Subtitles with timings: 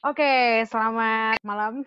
[0.00, 1.84] Oke, selamat malam.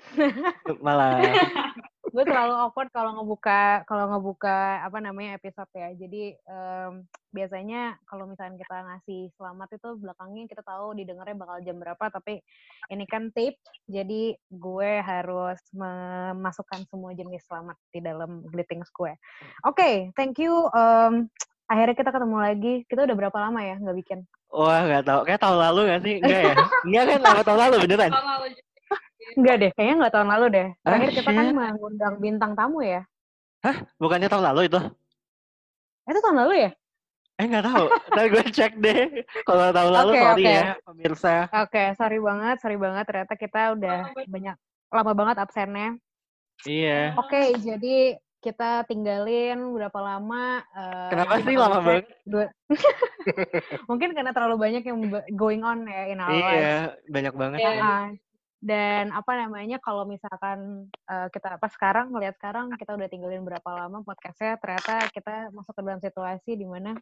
[0.85, 1.17] Malam.
[2.13, 5.89] Gue selalu awkward kalau ngebuka kalau ngebuka apa namanya episode ya.
[5.97, 11.81] Jadi um, biasanya kalau misalnya kita ngasih selamat itu belakangnya kita tahu didengarnya bakal jam
[11.81, 12.37] berapa, tapi
[12.93, 13.57] ini kan tape,
[13.89, 19.09] jadi gue harus memasukkan semua jenis selamat di dalam greetings gue.
[19.65, 20.69] Oke, okay, thank you.
[20.77, 21.33] Um,
[21.69, 22.73] akhirnya kita ketemu lagi.
[22.87, 24.19] Kita udah berapa lama ya nggak bikin?
[24.53, 25.19] Wah, nggak tahu.
[25.25, 26.15] Kayak tahun lalu nggak sih?
[26.21, 26.55] Enggak ya?
[26.85, 27.19] Enggak kan?
[27.23, 28.11] Lama tahun lalu beneran?
[29.33, 30.67] Enggak deh, kayaknya nggak tahun lalu deh.
[30.85, 33.01] Terakhir ah, kita kan mengundang bintang tamu ya.
[33.63, 33.77] Hah?
[33.97, 34.79] Bukannya tahun lalu itu?
[36.03, 36.71] Itu tahun lalu ya?
[37.41, 37.85] Eh nggak tahu.
[38.13, 38.99] Ntar gue cek deh.
[39.47, 40.53] Kalau tahun lalu okay, sorry okay.
[40.53, 41.35] ya pemirsa.
[41.49, 43.03] Oke, okay, sorry banget, sorry banget.
[43.09, 43.97] Ternyata kita udah
[44.29, 44.55] banyak
[44.93, 45.89] lama banget absennya.
[46.69, 47.17] Iya.
[47.17, 50.59] Oke, okay, jadi kita tinggalin berapa lama.
[50.75, 52.05] Uh, Kenapa sih lama banget?
[52.27, 52.45] Dua...
[53.89, 54.99] Mungkin karena terlalu banyak yang
[55.31, 56.59] going on ya in our iya, lives.
[56.59, 57.59] Iya, banyak banget.
[57.63, 58.05] Uh,
[58.63, 63.67] dan apa namanya kalau misalkan uh, kita apa sekarang melihat sekarang kita udah tinggalin berapa
[63.67, 66.95] lama podcastnya ternyata kita masuk ke dalam situasi di mana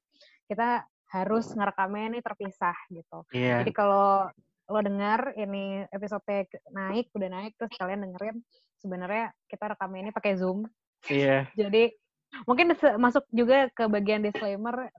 [0.50, 0.82] kita
[1.14, 3.30] harus ngerekamnya ini terpisah gitu.
[3.30, 3.62] Yeah.
[3.62, 4.26] Jadi kalau
[4.72, 8.42] lo dengar ini episode naik udah naik terus kalian dengerin
[8.82, 10.66] sebenarnya kita rekamnya ini pakai zoom
[11.10, 11.50] Iya.
[11.58, 11.96] Jadi
[12.46, 14.92] mungkin masuk juga ke bagian disclaimer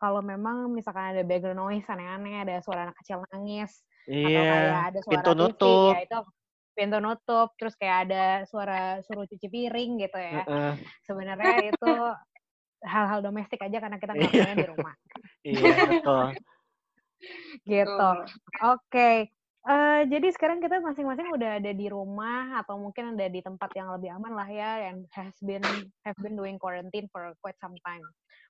[0.00, 4.24] kalau memang misalkan ada background noise aneh-aneh, ada suara anak kecil nangis iya.
[4.24, 5.92] atau kayak ada suara pintu nutup.
[5.92, 6.18] ya itu
[6.72, 10.42] pintu nutup, terus kayak ada suara suruh cuci piring gitu ya.
[10.48, 10.72] Uh -uh.
[11.04, 11.92] Sebenarnya itu
[12.82, 14.54] hal-hal domestik aja karena kita nggak iya.
[14.56, 14.94] di rumah.
[15.44, 16.26] iya, betul.
[17.70, 18.08] gitu.
[18.08, 18.72] Oke.
[18.88, 19.16] Okay.
[19.62, 23.94] Uh, jadi sekarang kita masing-masing udah ada di rumah atau mungkin ada di tempat yang
[23.94, 25.62] lebih aman lah ya, yang has been
[26.02, 28.02] have been doing quarantine for quite some time.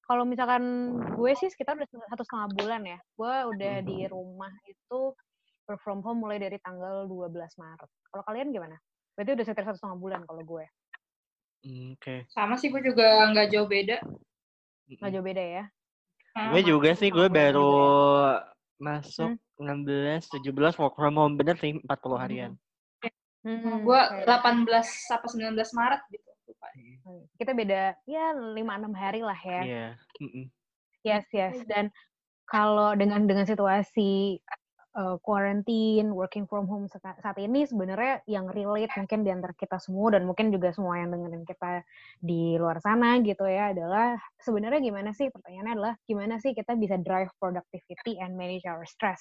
[0.09, 5.13] Kalau misalkan gue sih sekitar udah satu setengah bulan ya, gue udah di rumah itu
[5.69, 7.29] work from home mulai dari tanggal 12
[7.61, 7.91] Maret.
[8.09, 8.77] Kalau kalian gimana?
[9.13, 10.65] Berarti udah sekitar satu setengah bulan kalau gue.
[11.69, 12.01] Hmm, oke.
[12.01, 12.19] Okay.
[12.33, 14.01] Sama sih gue juga nggak jauh beda.
[14.89, 15.65] Nggak jauh beda ya?
[16.33, 17.77] Gue juga sih, gue baru
[18.81, 19.52] masuk hmm?
[19.63, 22.17] 16, 17 work from home bener sih 40 hmm.
[22.19, 22.53] harian.
[23.43, 24.71] Hmm, gue 18
[25.19, 26.31] apa 19 Maret gitu.
[27.03, 29.61] Hmm, kita beda ya 5 6 hari lah ya.
[29.63, 29.67] Iya.
[29.67, 29.93] Yeah.
[30.23, 30.47] Mm -mm.
[31.03, 31.59] Yes, yes.
[31.67, 31.91] Dan
[32.47, 34.39] kalau dengan dengan situasi
[34.95, 40.15] uh, quarantine, working from home saat ini sebenarnya yang relate mungkin di antara kita semua
[40.15, 41.83] dan mungkin juga semua yang dengerin kita
[42.21, 47.01] di luar sana gitu ya adalah sebenarnya gimana sih pertanyaannya adalah gimana sih kita bisa
[47.01, 49.21] drive productivity and manage our stress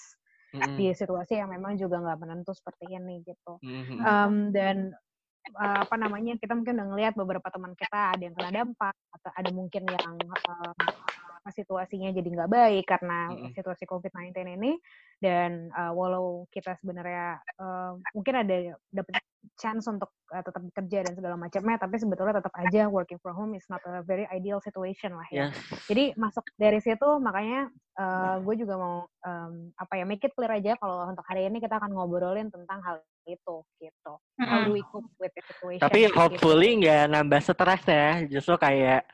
[0.53, 0.75] mm-hmm.
[0.77, 3.99] di situasi yang memang juga nggak menentu seperti ini gitu mm-hmm.
[4.03, 4.91] um, dan
[5.57, 9.31] uh, apa namanya kita mungkin udah ngelihat beberapa teman kita ada yang kena dampak atau
[9.33, 13.51] ada mungkin yang uh, situasinya jadi nggak baik karena mm-hmm.
[13.57, 14.77] situasi COVID-19 ini
[15.21, 19.21] dan uh, walau kita sebenarnya uh, mungkin ada dapat
[19.61, 23.53] chance untuk uh, tetap bekerja dan segala macamnya tapi sebetulnya tetap aja working from home
[23.53, 25.37] is not a very ideal situation lah ya.
[25.37, 25.49] Yeah.
[25.85, 27.69] Jadi masuk dari situ makanya
[28.01, 31.61] uh, gue juga mau um, apa ya make it clear aja kalau untuk hari ini
[31.61, 32.97] kita akan ngobrolin tentang hal
[33.29, 34.13] itu gitu.
[34.41, 34.49] Mm-hmm.
[34.49, 35.81] How do we cope with the situation?
[35.81, 36.17] Tapi gitu.
[36.17, 37.13] hopefully nggak gitu.
[37.13, 39.05] nambah stres ya, justru kayak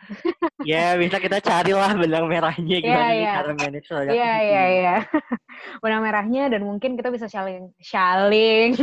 [0.64, 3.36] ya bisa kita carilah benang merahnya gimana yeah, yeah.
[3.36, 4.96] cara manage Iya iya iya.
[5.98, 7.74] Benang merahnya dan mungkin kita bisa sharing.
[7.82, 8.78] Sharing.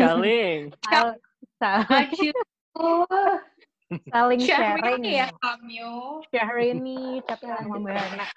[1.62, 2.34] saling
[4.10, 5.02] saling sharing.
[5.06, 6.26] ya kamu.
[6.34, 7.46] Sharing nih tapi
[7.86, 8.28] banget.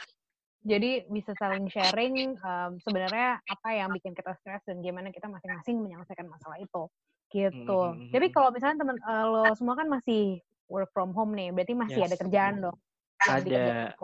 [0.61, 5.81] Jadi bisa saling sharing um, sebenarnya apa yang bikin kita stres dan gimana kita masing-masing
[5.81, 6.85] menyelesaikan masalah itu.
[7.33, 7.81] Gitu.
[7.81, 8.13] Hmm.
[8.13, 10.37] Jadi kalau misalnya teman uh, lo semua kan masih
[10.69, 12.13] work from home nih, berarti masih yes.
[12.13, 12.77] ada kerjaan dong.
[13.25, 13.97] Ada.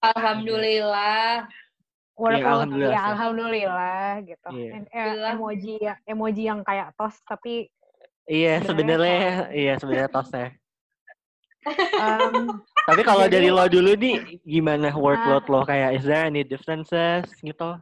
[0.00, 1.52] Alhamdulillah.
[2.16, 4.48] Work ya, alhamdulillah, ya, alhamdulillah gitu.
[4.56, 4.88] Yeah.
[4.88, 7.68] Eh, emoji ya, emoji yang kayak tos tapi
[8.26, 10.50] Iya, sebenarnya iya sebenarnya tos ya.
[11.98, 15.60] Um, Tapi kalau dari lo dulu nih, gimana workload uh, lo?
[15.66, 17.78] Kayak is there any differences gitu?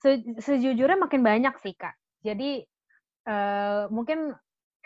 [0.00, 1.92] Se sejujurnya makin banyak sih, Kak.
[2.24, 2.64] Jadi,
[3.28, 4.32] uh, mungkin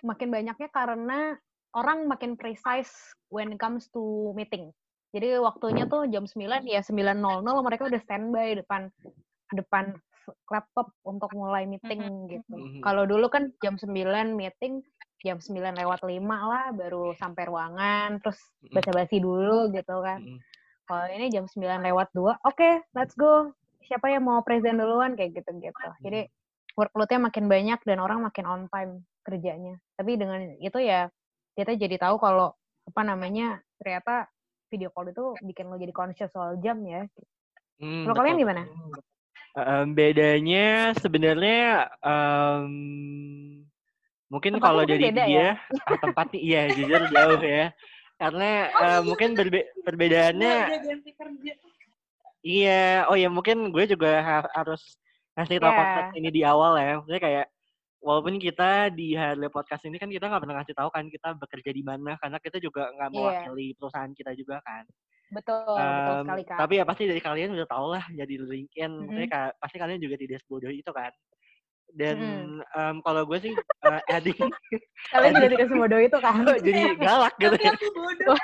[0.03, 1.38] makin banyaknya karena
[1.79, 2.91] orang makin precise
[3.31, 4.75] when it comes to meeting.
[5.12, 8.88] Jadi waktunya tuh jam 9, ya 9.00 mereka udah standby depan
[9.53, 9.93] depan
[10.49, 12.31] laptop untuk mulai meeting mm -hmm.
[12.32, 12.55] gitu.
[12.56, 12.81] Mm -hmm.
[12.81, 13.93] Kalau dulu kan jam 9
[14.32, 14.81] meeting,
[15.20, 18.41] jam 9 lewat 5 lah baru sampai ruangan terus
[18.73, 20.25] basa-basi dulu gitu kan.
[20.25, 20.41] Mm -hmm.
[20.88, 23.53] Kalau ini jam 9 lewat 2, oke, okay, let's go.
[23.85, 25.88] Siapa yang mau present duluan kayak gitu-gitu.
[26.00, 26.25] Jadi
[26.79, 29.76] workload-nya makin banyak dan orang makin on time kerjanya.
[29.99, 31.12] Tapi dengan itu ya
[31.55, 32.56] kita jadi tahu kalau
[32.88, 34.26] apa namanya ternyata
[34.73, 37.05] video call itu bikin lo jadi conscious soal jam ya.
[37.77, 38.63] Hmm, kalau kalian gimana?
[39.53, 42.73] Um, bedanya sebenarnya um,
[44.33, 46.01] mungkin kalau dari beda dia ya?
[46.01, 47.69] tempatnya iya jujur jauh ya.
[48.17, 50.57] Karena uh, mungkin berbe perbedaannya
[51.05, 51.53] kerja.
[52.41, 54.97] iya, oh ya mungkin gue juga ha- harus
[55.37, 55.69] ngasih Ya.
[55.69, 56.97] konteks ini di awal ya.
[57.03, 57.47] Maksudnya kayak
[58.02, 61.70] walaupun kita di Harley Podcast ini kan kita nggak pernah ngasih tahu kan kita bekerja
[61.70, 63.16] di mana karena kita juga nggak Iya.
[63.16, 64.84] mewakili perusahaan kita juga kan.
[65.32, 66.58] Betul, betul Em, sekali Kak.
[66.60, 69.32] tapi ya pasti dari kalian udah tau lah jadi LinkedIn, maksudnya Mhm.
[69.32, 71.12] ka- pasti kalian juga tidak sebodoh itu kan.
[71.93, 72.65] Dan Mhm.
[72.73, 74.49] em, kalau gue sih eh, adding
[75.12, 76.35] Kalian juga tidak sebodoh itu kan?
[76.67, 77.73] jadi galak gitu Tapi ya.
[77.93, 78.37] bodoh.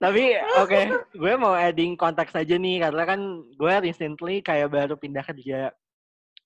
[0.00, 0.22] Tapi
[0.56, 0.80] oke,
[1.12, 5.70] gue mau adding konteks aja nih karena kan gue recently kayak baru pindah kerja.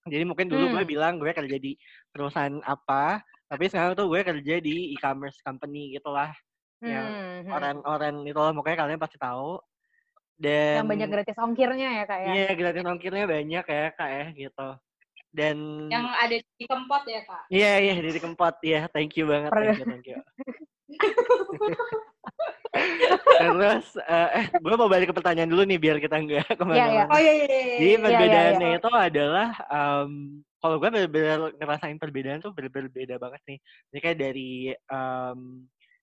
[0.04, 0.90] Jadi mungkin dulu gue Hmm.
[0.90, 1.78] bilang gue kerja di
[2.12, 6.28] perusahaan apa, tapi sekarang tuh gue kerja di e-commerce company gitulah.
[6.84, 7.52] Yang Hmm, hmm.
[7.54, 9.56] Oren-oren itu lah, makanya kalian pasti tahu.
[10.34, 12.32] Dan Yang banyak gratis ongkirnya ya Kak ya?
[12.34, 14.68] Iya, gratis ongkirnya banyak ya, Kak ya, gitu.
[15.34, 15.56] Dan
[15.90, 17.42] Yang ada di kempot ya, Kak.
[17.50, 18.54] iya, iya, di Kempot.
[18.62, 20.18] Iya, thank you banget, thank you, thank you.
[23.34, 26.58] Terus, eh, eh gue mau balik ke pertanyaan dulu nih, biar kita nggak Iya, iya.
[26.58, 27.10] ke mana-mana.
[27.10, 27.76] Oh iya iya iya.
[27.78, 27.98] Jadi iya.
[28.02, 30.10] perbedaannya itu adalah, em,
[30.58, 33.58] kalau gue bener-bener ngerasain perbedaan tuh bener-bener beda banget nih.
[33.90, 35.38] Jadi kayak dari em,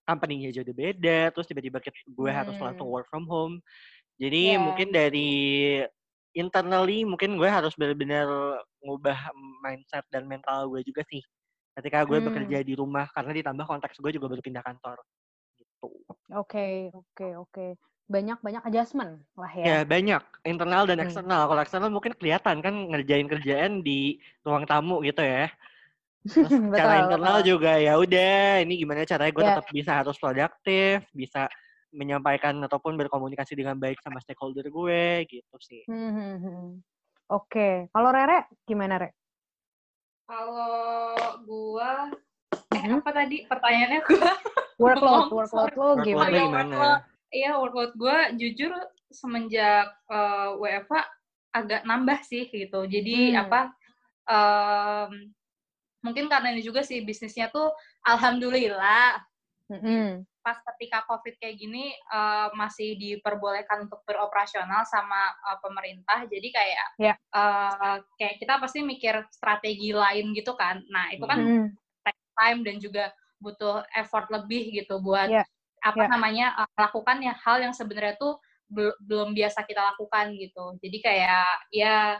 [0.02, 2.94] company-nya udah beda, terus tiba-tiba gue harus langsung Hmm.
[3.00, 3.60] work from home.
[4.22, 4.58] Jadi Iya.
[4.62, 5.30] mungkin dari
[6.32, 8.26] internally mungkin gue harus benar-benar
[8.84, 9.18] ngubah
[9.64, 11.22] mindset dan mental gue juga sih.
[11.76, 12.22] Ketika gue Hmm.
[12.22, 14.98] bekerja di rumah karena ditambah konteks gue juga baru pindah kantor.
[15.60, 15.88] Gitu.
[16.40, 16.58] Oke,
[16.98, 17.64] oke, oke.
[18.12, 19.86] Banyak-banyak adjustment lah Ya, ya.
[19.86, 21.06] banyak internal dan Hmm.
[21.06, 21.46] eksternal.
[21.46, 25.46] Kalau eksternal mungkin kelihatan kan ngerjain kerjaan di ruang tamu gitu ya.
[26.34, 27.46] Terus Betul, internal betul.
[27.46, 29.48] juga ya udah ini gimana caranya gue Ya.
[29.50, 31.46] tetap bisa harus produktif, bisa
[31.92, 35.84] menyampaikan ataupun berkomunikasi dengan baik sama stakeholder gue gitu sih.
[35.86, 36.68] Hmm, hmm, hmm.
[37.30, 39.08] Oke, kalau Rere gimana Re?
[40.24, 41.12] Kalau
[41.44, 42.08] gua
[42.72, 43.00] eh Mhm.
[43.00, 44.32] apa tadi pertanyaannya gua?
[44.80, 46.28] Workload, workload lo Workload gimana?
[46.28, 46.64] lo Iya, gimana?
[46.72, 47.00] workload.
[47.32, 48.72] Iya, workload gua jujur
[49.12, 51.02] semenjak eh, WFA
[51.52, 52.88] agak nambah sih gitu.
[52.88, 53.40] Jadi Hmm.
[53.44, 53.60] apa
[54.24, 55.10] em,
[56.00, 57.68] mungkin karena ini juga sih bisnisnya tuh
[58.02, 59.20] alhamdulillah
[59.68, 60.24] Mm-mm.
[60.42, 66.26] Pas ketika COVID kayak gini eh, masih diperbolehkan untuk beroperasional sama eh, pemerintah.
[66.26, 67.14] Jadi kayak Ya.
[67.14, 70.82] eh, kayak kita pasti mikir strategi lain gitu kan.
[70.90, 71.66] Nah, itu kan Mm-mm.
[72.02, 75.46] take time dan juga butuh effort lebih gitu buat Ya.
[75.82, 76.10] apa Ya.
[76.10, 80.74] namanya eh, melakukan ya hal yang sebenarnya tuh bel- belum biasa kita lakukan gitu.
[80.82, 82.18] Jadi kayak ya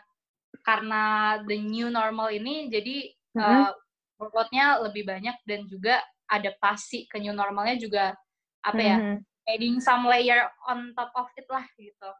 [0.63, 1.03] karena
[1.49, 3.43] the new normal ini jadi Mhm.
[3.43, 3.73] eh,
[4.21, 5.99] workload-nya lebih banyak dan juga
[6.33, 8.17] adaptasi ke new normalnya juga
[8.65, 9.17] apa ya Mhm.
[9.53, 12.11] adding some layer on top of it lah gitu.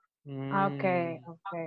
[0.53, 1.31] Oke, Hmm.
[1.33, 1.65] oke.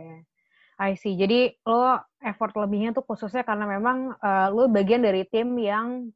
[0.76, 1.16] I see.
[1.16, 6.12] Jadi lo effort lebihnya tuh khususnya karena memang eh, lo bagian dari tim yang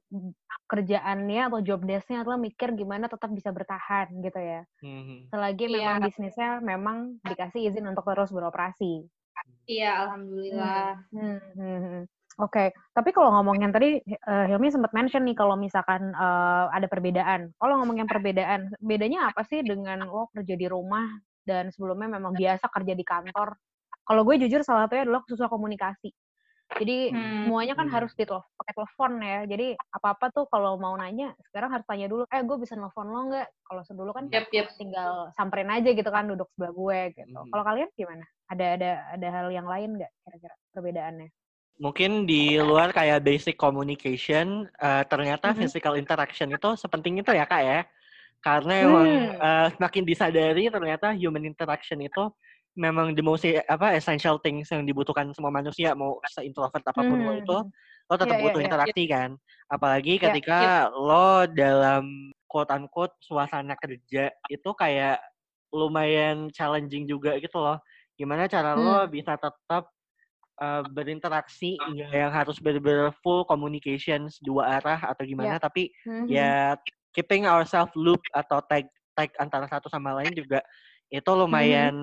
[0.67, 4.61] kerjaannya atau job desk-nya adalah mikir gimana tetap bisa bertahan gitu ya.
[4.83, 5.31] Mhm.
[5.31, 5.79] Selagi Iya.
[5.79, 9.07] memang bisnisnya memang dikasih izin untuk terus beroperasi.
[9.69, 11.07] Iya, alhamdulillah.
[11.13, 12.03] Hmm, hmm,
[12.39, 12.45] hmm.
[12.47, 17.51] Oke, tapi kalau ngomongin tadi eh, Hilmi sempat mention nih kalau misalkan eh, ada perbedaan.
[17.59, 21.06] Kalau ngomongin perbedaan, bedanya apa sih dengan lo kerja di rumah
[21.44, 23.59] dan sebelumnya memang biasa kerja di kantor?
[24.07, 26.09] Kalau gue jujur salah satunya adalah khususnya komunikasi.
[26.79, 27.50] Jadi Hmm.
[27.50, 27.96] semuanya kan Hmm.
[27.98, 29.39] harus di pakai telepon ya.
[29.50, 33.25] Jadi apa-apa tuh kalau mau nanya sekarang harus tanya dulu, eh gue bisa nelfon lo
[33.27, 33.48] nggak?
[33.65, 34.67] Kalau dulu kan Yep, yep.
[34.77, 37.39] tinggal samperin aja gitu kan duduk sebelah gue gitu.
[37.41, 37.50] Mhm.
[37.51, 38.25] Kalau kalian gimana?
[38.50, 41.29] Ada ada ada hal yang lain nggak kira-kira perbedaannya?
[41.79, 45.55] Mungkin di luar kayak basic communication, eh, ternyata Mhm.
[45.55, 47.79] physical interaction itu sepenting itu ya kak ya.
[48.43, 49.39] Karena emang Hmm.
[49.39, 52.31] eh, semakin disadari ternyata human interaction itu
[52.75, 57.31] memang the most apa essential things yang dibutuhkan semua manusia mau se-introvert apa pun lo
[57.31, 57.39] Hmm.
[57.39, 57.57] itu
[58.09, 58.67] lo tetap Iya, iya, butuh iya.
[58.67, 59.38] interaksi kan.
[59.69, 65.21] Apalagi Iya, ketika lo dalam quote unquote suasana kerja itu kayak
[65.75, 67.79] lumayan challenging juga gitu loh.
[68.19, 69.09] Gimana cara lo Hmm.
[69.12, 69.91] bisa tetap
[70.60, 75.63] uh, berinteraksi nggak yang harus bener-bener full communications dua arah atau gimana Iya.
[75.63, 76.25] tapi Mhm.
[76.28, 76.51] ya
[77.16, 78.86] keeping ourselves loop atau tag
[79.18, 80.62] tag antara satu sama lain juga
[81.10, 81.96] itu lumayan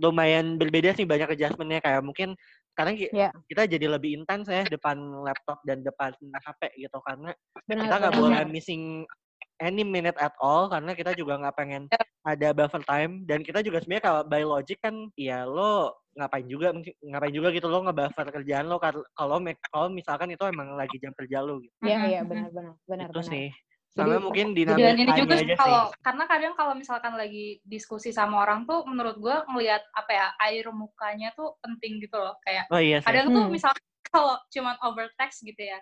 [0.00, 2.32] lumayan berbeda sih banyak adjustmentnya kayak mungkin
[2.72, 3.28] sekarang ki- Iya.
[3.44, 7.36] kita jadi lebih intens ya depan laptop dan depan HP gitu karena
[7.68, 9.04] Benar, kita nggak boleh missing
[9.62, 11.82] any minute at all karena kita juga nggak pengen
[12.26, 16.74] ada buffer time dan kita juga sebenarnya kalau by logic kan ya lo ngapain juga
[17.00, 19.06] ngapain juga gitu lo ngebuffer kerjaan lo kalau
[19.64, 22.28] kalau misalkan itu emang lagi jam kerja lo gitu Iya, iya, mhm.
[22.28, 23.30] benar, benar, benar, itu benar.
[23.30, 23.46] sih
[23.92, 25.56] Sama Jadi, mungkin Dan ini juga aja sih sih.
[25.60, 30.26] kalau karena kadang kalau misalkan lagi diskusi sama orang tuh menurut gue ngelihat apa ya
[30.48, 33.08] air mukanya tuh penting gitu loh kayak Oh iya sih.
[33.12, 33.52] kadang tuh Hmm.
[33.52, 35.76] misalkan kalau cuman over text gitu ya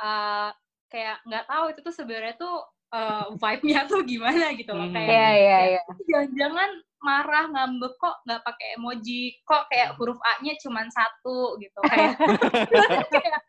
[0.00, 0.50] eh,
[0.92, 2.54] kayak nggak tahu itu tuh sebenarnya tuh
[2.94, 4.94] eh, vibe-nya tuh gimana gitu loh Hmm.
[4.94, 5.82] kayak Iya, iya, iya.
[6.04, 12.16] jangan-jangan marah ngambek kok nggak pakai emoji kok kayak huruf A-nya cuman satu gitu kayak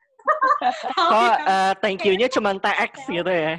[0.98, 3.54] yang- eh, thank you-nya cuma TX gitu ya.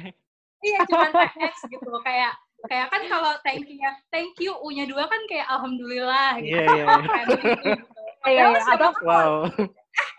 [0.59, 2.33] iya cuman TX gitu kayak
[2.65, 6.83] kayak kan kalau thank you-nya thank you U-nya dua kan kayak alhamdulillah gitu Iya, iya.
[6.83, 6.95] iya.
[6.99, 7.83] Kayak gitu, gitu.
[8.27, 9.33] Iya, Atau Wow.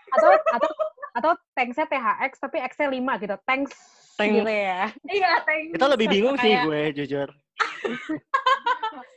[0.09, 0.69] atau atau
[1.11, 3.35] atau thanks-nya THX tapi X-nya 5 gitu.
[3.43, 3.71] Thanks
[4.19, 4.81] Thank- gitu ya.
[5.07, 7.27] iya thank Itu lebih bingung sih Kayak- gue jujur.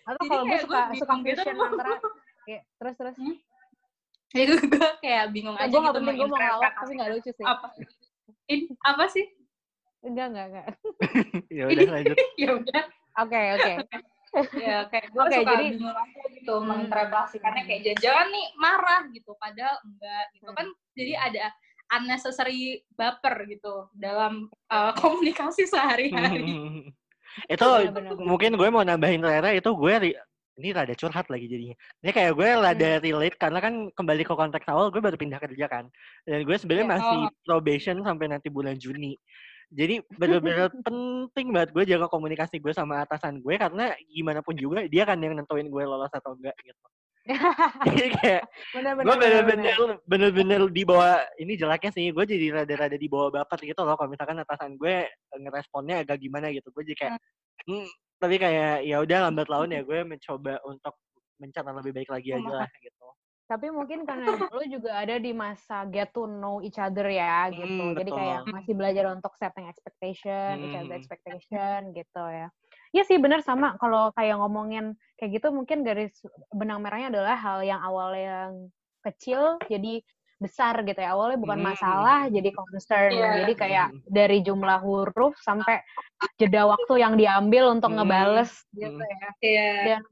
[0.04, 1.42] Atau kalau gue suka gue suka bingung gitu.
[1.42, 1.94] fusion antara
[2.42, 3.14] kayak terus terus.
[4.32, 7.30] Jadi gue kayak bingung Ya, aja gue gitu penting gue mau ngelawak tapi gak lucu
[7.30, 7.44] sih.
[7.44, 7.66] apa
[8.48, 9.26] In- apa sih
[10.02, 10.66] Enggak enggak enggak.
[11.58, 12.16] ya udah lanjut.
[12.42, 12.82] ya udah
[13.14, 13.72] Oke oke.
[14.56, 16.64] ya kayak gue Oke, suka jadi- bingung aja gitu Hmm.
[16.64, 20.56] menginterpretasikannya kayak jangan nih marah gitu padahal enggak gitu Hmm.
[20.56, 21.44] kan jadi ada
[21.92, 22.60] unnecessary
[22.92, 26.42] baper gitu dalam uh, komunikasi sehari-hari
[27.48, 28.26] itu Bener, bener, bener.
[28.28, 30.18] mungkin gue mau nambahin Rera itu gue ri-
[30.52, 31.72] ini rada curhat lagi jadinya.
[32.04, 33.00] Ini kayak gue rada Hmm.
[33.00, 35.88] relate karena kan kembali ke konteks awal gue baru pindah kerja kan.
[36.28, 36.92] Dan gue sebenarnya Iya.
[36.92, 37.32] masih Oh.
[37.48, 39.16] probation sampai nanti bulan Juni.
[39.72, 44.84] Jadi bener-bener penting banget gue jaga komunikasi gue sama atasan gue karena gimana pun juga
[44.84, 46.84] dia kan yang nentuin gue lolos atau enggak gitu.
[47.86, 48.42] Jadi kayak
[48.74, 49.74] gue bener, bener-bener
[50.06, 54.10] bener-bener di bawah ini jeleknya sih gue jadi rada-rada di bawah baper gitu loh kalau
[54.10, 57.14] misalkan atasan gue ngeresponnya agak gimana gitu gue jadi kayak
[57.70, 57.86] hmm,
[58.18, 60.98] tapi kayak ya udah lambat laun ya gue mencoba untuk
[61.38, 63.06] mencari lebih baik lagi aja lah gitu
[63.50, 67.68] Tapi mungkin karena lo juga ada di masa get to know each other ya gitu.
[67.68, 68.16] Hmm, Jadi betul.
[68.16, 70.96] kayak masih belajar untuk setting expectation, each other Hmm.
[70.96, 72.48] expectation gitu ya.
[72.92, 76.12] Iya sih bener sama kalau kayak ngomongin kayak gitu mungkin garis
[76.52, 78.52] benang merahnya adalah hal yang awalnya yang
[79.00, 80.04] kecil jadi
[80.36, 81.16] besar gitu ya.
[81.16, 81.68] Awalnya bukan Hmm.
[81.72, 83.10] masalah jadi concern.
[83.14, 83.28] Iya.
[83.46, 84.00] Jadi kayak Hmm.
[84.10, 85.80] dari jumlah huruf sampai
[86.36, 88.04] jeda waktu yang diambil untuk Hmm.
[88.04, 89.08] ngebales gitu Hmm.
[89.08, 89.28] ya.
[89.40, 89.70] Iya.
[89.82, 90.02] dan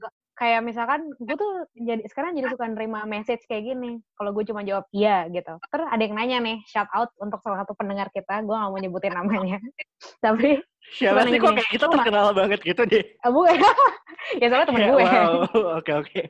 [0.41, 4.65] kayak misalkan gue tuh jadi sekarang jadi suka nerima message kayak gini kalau gue cuma
[4.65, 8.41] jawab iya gitu terus ada yang nanya nih shout out untuk salah satu pendengar kita
[8.41, 9.61] gue gak mau nyebutin namanya
[10.25, 13.05] tapi siapa sih kok kayak gitu Lu terkenal banget gitu deh.
[13.05, 13.41] Eh, bu
[14.41, 15.01] ya soalnya temen Ya, gue.
[15.01, 15.33] wow
[15.79, 16.23] oke oke.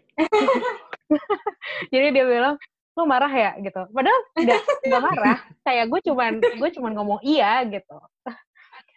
[1.91, 2.55] Jadi dia bilang
[2.95, 3.51] lu marah ya?
[3.57, 3.81] Gitu.
[3.91, 5.39] Padahal nggak nggak marah.
[5.63, 7.97] Kayak gue cuman gue cuman ngomong iya gitu.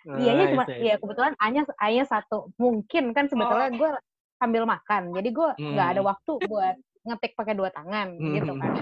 [0.03, 0.83] Iyanya cuma Nice, nice.
[0.83, 2.51] ya kebetulan hanya hanya satu.
[2.55, 3.89] Mungkin kan sebetulnya gue
[4.35, 5.15] sambil makan.
[5.15, 6.09] Jadi gue nggak ada Hmm.
[6.11, 8.59] waktu buat ngetik pakai dua tangan gitu Hmm.
[8.59, 8.73] kan.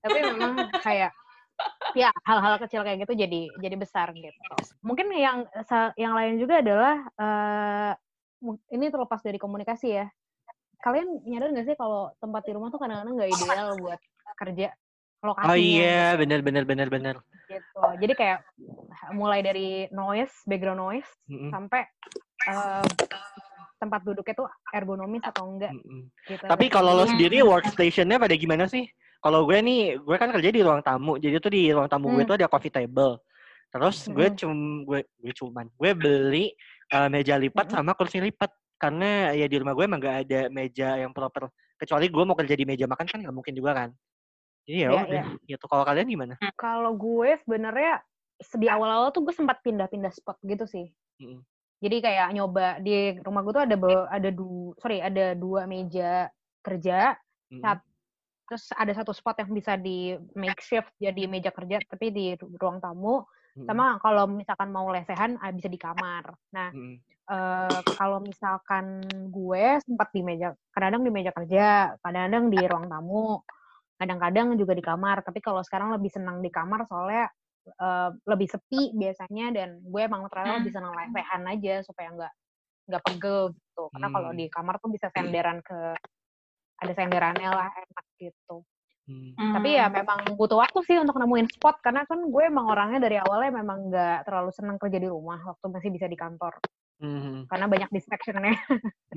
[0.00, 1.10] Tapi memang kayak
[1.92, 4.30] ya hal-hal kecil kayak gitu jadi jadi besar gitu.
[4.84, 5.44] Mungkin yang
[5.98, 6.94] yang lain juga adalah
[8.40, 10.06] mu- ini terlepas dari komunikasi ya.
[10.80, 14.00] Kalian nyadar nggak sih kalau tempat di rumah tuh kadang-kadang nggak ideal buat
[14.40, 14.72] kerja
[15.20, 15.52] lokasinya?
[15.52, 17.14] oh iya benar benar benar benar
[17.50, 17.82] gitu.
[18.00, 18.38] Jadi kayak
[19.12, 21.82] mulai dari noise background noise Mm-mm, sampai
[22.46, 22.84] eh,
[23.80, 26.08] tempat duduknya tuh ergonomis atau enggak mm-mm.
[26.30, 26.44] gitu.
[26.46, 28.86] Tapi kalau lo sendiri workstation-nya pada gimana sih?
[29.20, 31.20] Kalau gue nih, gue kan kerja di ruang tamu.
[31.20, 32.30] Jadi tuh di ruang tamu gue Hmm.
[32.32, 33.20] tuh ada coffee table.
[33.70, 34.40] Terus gue Mm-mm.
[34.40, 34.56] cum
[34.88, 36.44] gue gue cuman gue beli
[36.90, 37.76] uh, meja lipat Mm-mm.
[37.84, 38.50] sama kursi lipat
[38.80, 41.52] karena ya di rumah gue emang gak ada meja yang proper.
[41.76, 43.88] Kecuali gue mau kerja di meja makan kan nggak mungkin juga kan.
[44.66, 45.64] Jadi ya Iya, udah gitu.
[45.68, 46.34] Kalau kalian gimana?
[46.56, 48.00] Kalau gue sebenarnya
[48.40, 50.88] di awal-awal tuh gue sempat pindah-pindah spot gitu sih.
[51.20, 51.44] Mm-mm.
[51.80, 53.76] Jadi kayak nyoba di rumah gue tuh ada
[54.08, 56.28] ada dua sorry ada dua meja
[56.64, 57.16] kerja,
[57.52, 57.60] Mm-mm.
[57.60, 57.89] Sat-
[58.50, 62.82] terus ada satu spot yang bisa di makeshift jadi meja kerja tapi di ru- ruang
[62.82, 63.22] tamu.
[63.54, 63.66] Mm-mm.
[63.70, 66.34] Sama kalau misalkan mau lesehan ah, bisa di kamar.
[66.50, 66.98] Nah Mm-mm.
[67.30, 68.98] eh, kalau misalkan
[69.30, 73.38] gue sempat di meja, kadang-kadang di meja kerja, kadang-kadang di ruang tamu,
[73.94, 75.22] kadang-kadang juga di kamar.
[75.22, 77.30] Tapi kalau sekarang lebih senang di kamar soalnya
[77.70, 82.32] eh, lebih sepi biasanya dan gue emang ternyata lebih senang lesehan aja supaya nggak
[82.90, 83.82] nggak pegel gitu.
[83.94, 84.38] Karena kalau Hmm.
[84.42, 85.94] di kamar tuh bisa senderan ke
[86.80, 88.62] ada senderannya lah enak gitu.
[89.08, 89.56] Mm.
[89.56, 93.16] Tapi ya memang butuh waktu sih untuk nemuin spot karena kan gue emang orangnya dari
[93.18, 96.60] awalnya memang nggak terlalu senang kerja di rumah waktu masih bisa di kantor
[97.00, 97.48] Mhm.
[97.48, 98.52] karena banyak distractionnya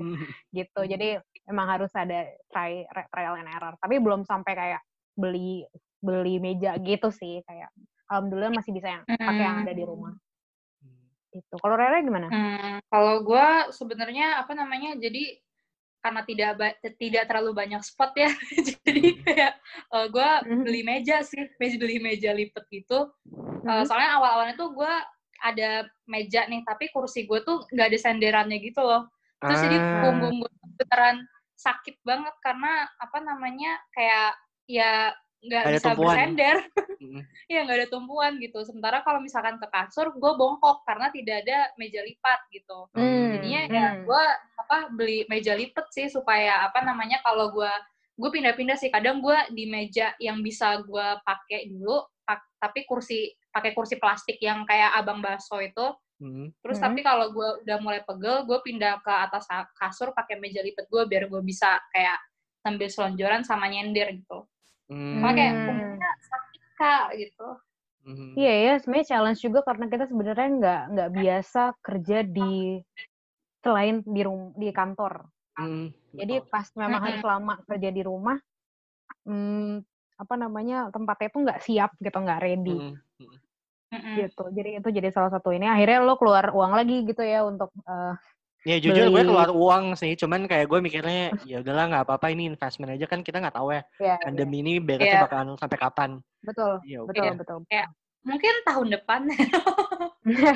[0.56, 4.80] gitu jadi emang harus ada try trial and error tapi belum sampai kayak
[5.14, 5.68] beli
[6.00, 7.68] beli meja gitu sih kayak
[8.08, 10.16] alhamdulillah masih bisa yang pakai yang ada di rumah
[11.28, 15.43] gitu kalau Rere gimana Hmm, kalau gue sebenarnya apa namanya jadi
[16.04, 18.28] karena tidak tidak terlalu banyak spot ya
[18.84, 19.52] jadi kayak
[20.12, 20.62] gue Mhm.
[20.68, 23.08] beli meja sih meja beli meja lipat gitu
[23.64, 23.88] Eh, Mhm.
[23.88, 24.92] soalnya awal-awalnya tuh gue
[25.40, 29.08] ada meja nih, tapi kursi gue tuh nggak ada senderannya gitu loh.
[29.40, 30.00] Terus jadi Ah.
[30.04, 31.24] punggung gue beneran
[31.56, 34.36] sakit banget karena apa namanya kayak
[34.68, 36.06] ya nggak Ada bisa tumpuan.
[36.08, 36.56] bersender.
[37.04, 37.20] Mm.
[37.52, 38.64] Iya nggak ada tumpuan gitu.
[38.64, 42.88] Sementara kalau misalkan ke kasur, gue bongkok karena tidak ada meja lipat gitu.
[42.96, 44.08] Hmm, Jadinya ya hmm.
[44.08, 44.22] gue
[44.56, 47.68] apa beli meja lipat sih supaya apa namanya kalau gue
[48.16, 48.88] gue pindah-pindah sih.
[48.88, 54.40] Kadang gue di meja yang bisa gue pakai dulu, pak- tapi kursi pakai kursi plastik
[54.40, 55.92] yang kayak abang baso itu.
[56.24, 56.56] Mm.
[56.56, 56.88] Terus Hmm.
[56.88, 60.88] tapi kalau gue udah mulai pegel, gue pindah ke atas ka- kasur pakai meja lipat
[60.88, 62.16] gue biar gue bisa kayak
[62.64, 64.48] sambil selonjoran sama nyender gitu.
[64.88, 65.16] Mm.
[65.16, 65.64] Soalnya kayak Hmm.
[65.64, 67.48] punggungnya sakit kak gitu.
[68.04, 68.32] Mm.
[68.36, 72.78] Iya ya, sebenarnya challenge juga karena kita sebenarnya nggak nggak biasa kerja di
[73.64, 75.24] selain di rum di kantor.
[75.56, 75.88] Mm.
[76.14, 76.50] Jadi Betul.
[76.52, 78.36] pas memang harus lama kerja di rumah,
[79.24, 79.82] hmm,
[80.14, 82.94] apa namanya tempatnya tuh nggak siap gitu, nggak ready Mm.
[83.94, 84.14] Mm-mm.
[84.20, 84.44] gitu.
[84.50, 85.70] Jadi itu jadi salah satu ini.
[85.70, 88.14] Akhirnya lo keluar uang lagi gitu ya untuk eh,
[88.64, 92.48] Ya jujur gue keluar uang sih, cuman kayak gue mikirnya ya udahlah nggak apa-apa ini
[92.48, 94.24] investment aja kan kita nggak tahu ya ya, ya.
[94.24, 95.24] pandemi ini beresnya Iya.
[95.28, 96.10] bakalan sampai kapan.
[96.40, 97.32] betul, Ya betul, Iya.
[97.36, 97.58] betul.
[98.24, 99.20] Mungkin tahun depan.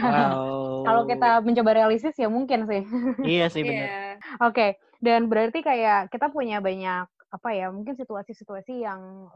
[0.00, 0.88] Wow.
[0.88, 2.82] Kalau kita mencoba realistis ya mungkin sih.
[3.20, 3.84] Iya sih benar.
[3.84, 4.00] Iya.
[4.40, 4.66] Oke,
[5.04, 9.28] dan berarti kayak kita punya banyak apa ya, mungkin situasi-situasi yang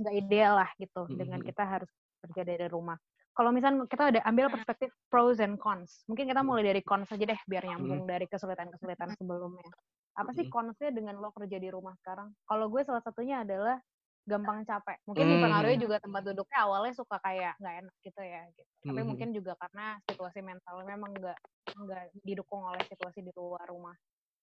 [0.00, 1.46] nggak ideal lah gitu dengan Mhm.
[1.46, 1.90] kita harus
[2.26, 2.98] kerja dari rumah.
[3.36, 7.24] Kalau misalnya kita ada ambil perspektif pros and cons, mungkin kita mulai dari cons aja
[7.24, 9.70] deh biar nyambung dari kesulitan-kesulitan sebelumnya.
[10.18, 12.34] Apa sih consnya dengan lo kerja di rumah sekarang?
[12.44, 13.78] Kalau gue salah satunya adalah
[14.26, 14.98] gampang capek.
[15.08, 15.34] Mungkin Hmm.
[15.38, 18.42] dipengaruhi juga tempat duduknya awalnya suka kayak nggak enak gitu ya.
[18.52, 18.70] Gitu.
[18.90, 19.06] Tapi Mhm.
[19.06, 21.38] mungkin juga karena situasi mentalnya memang nggak
[21.80, 23.94] nggak didukung oleh situasi di luar rumah.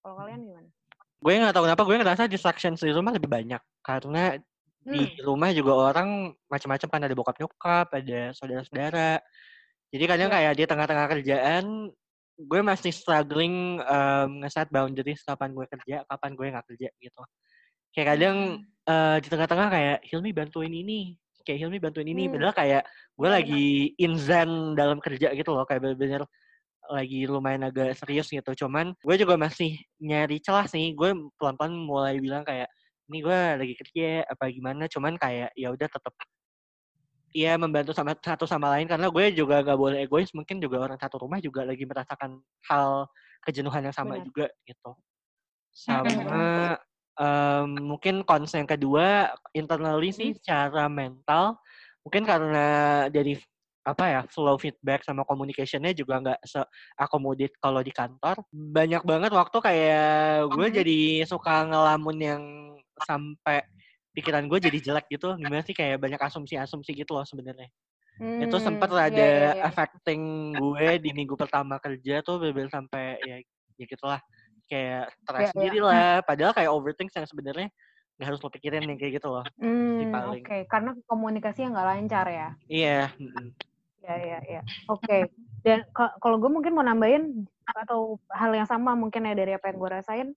[0.01, 0.70] Kalau kalian gimana?
[1.22, 4.38] Gue nggak tahu kenapa gue ngerasa distractions di rumah lebih banyak karena
[4.88, 5.18] di Hmm.
[5.26, 9.20] rumah juga orang macam-macam kan ada bokap nyokap, ada saudara-saudara.
[9.94, 10.36] Jadi kadang Iya.
[10.36, 11.66] kayak di tengah-tengah kerjaan
[12.38, 17.22] gue masih struggling um, nge-set boundaries kapan gue kerja, kapan gue nggak kerja gitu.
[17.96, 18.38] Kayak kadang
[18.88, 21.16] eh, di tengah-tengah kayak Hilmi bantuin ini,
[21.48, 22.32] kayak Hilmi bantuin ini, Hmm.
[22.32, 22.84] padahal kayak
[23.20, 23.66] gue Iya, lagi
[24.00, 26.24] in zen dalam kerja gitu loh, kayak bener-bener
[26.89, 28.65] lagi lumayan agak serius gitu.
[28.65, 30.93] Cuman gue juga masih nyari celah sih.
[30.95, 32.67] Gue pelan-pelan mulai bilang kayak
[33.08, 34.84] ini gue lagi kerja apa gimana.
[34.89, 36.13] Cuman kayak ya udah tetap
[37.36, 40.97] Iya membantu sama satu sama lain karena gue juga gak boleh egois mungkin juga orang
[40.97, 43.06] satu rumah juga lagi merasakan hal
[43.45, 44.26] kejenuhan yang sama Benar.
[44.26, 44.91] juga gitu
[45.78, 46.73] sama
[47.13, 51.62] em, mungkin cons yang kedua internally sih secara mental
[52.02, 52.67] mungkin karena
[53.13, 53.38] dari
[53.88, 59.58] apa ya flow feedback sama communicationnya juga nggak seakomodir kalau di kantor banyak banget waktu
[59.63, 60.76] kayak gue Mhm.
[60.84, 62.43] jadi suka ngelamun yang
[63.00, 63.63] sampai
[64.12, 67.71] pikiran gue jadi jelek gitu gimana sih kayak banyak asumsi-asumsi gitu loh sebenarnya
[68.43, 69.63] itu sempat Hmm, iya, ada iya, iya.
[69.63, 70.21] affecting
[70.52, 73.38] gue di minggu pertama kerja tuh bener sampai ya
[73.78, 74.19] ya gitulah
[74.67, 75.52] kayak stres Iya, iya.
[75.54, 77.69] sendiri lah padahal kayak overthink yang sebenarnya
[78.17, 80.34] nggak harus lo pikirin yang kayak gitu loh Hmm.
[80.34, 82.50] Oke, karena komunikasinya nggak lancar ya.
[82.69, 83.54] iya mm-mm.
[84.04, 84.62] Iya, iya, iya.
[84.88, 85.28] Oke.
[85.66, 89.68] Dan ka- kalau gue mungkin mau nambahin atau hal yang sama mungkin ya dari apa
[89.70, 90.28] yang gue rasain,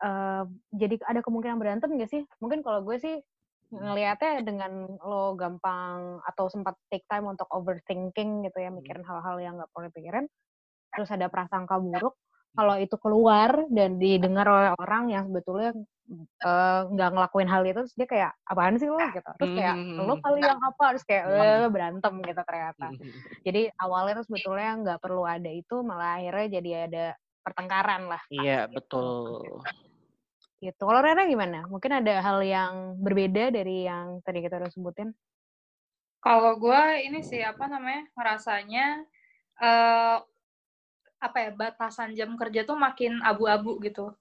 [0.00, 2.22] eh, jadi ada kemungkinan berantem gak sih?
[2.40, 3.16] Mungkin kalau gue sih
[3.68, 9.60] ngelihatnya dengan lo gampang atau sempat take time untuk overthinking gitu ya, mikirin hal-hal yang
[9.60, 10.24] nggak perlu pikirin,
[10.96, 12.16] terus ada prasangka buruk,
[12.56, 15.76] kalau itu keluar dan didengar oleh orang yang sebetulnya
[16.44, 20.14] eh, nggak ngelakuin hal itu, terus dia kayak apaan sih lo gitu, terus kayak lo
[20.16, 20.22] Hmm.
[20.24, 21.40] kali yang apa, terus kayak Hmm.
[21.42, 22.86] "Eh, berantem gitu ternyata.
[22.92, 23.12] Mm-mm.
[23.46, 27.04] Jadi awalnya tuh sebetulnya nggak perlu ada itu, malah akhirnya jadi ada
[27.46, 28.22] pertengkaran lah.
[28.32, 28.74] iya gitu.
[28.74, 29.62] betul
[30.58, 30.82] Gitu.
[30.82, 31.58] Kalau Rena gimana?
[31.70, 35.08] Mungkin ada hal yang berbeda dari yang tadi kita udah sebutin?
[36.18, 38.86] Kalau gue ini sih apa namanya ngerasanya
[39.62, 40.16] eh
[41.18, 44.14] apa ya batasan jam kerja tuh makin abu-abu gitu.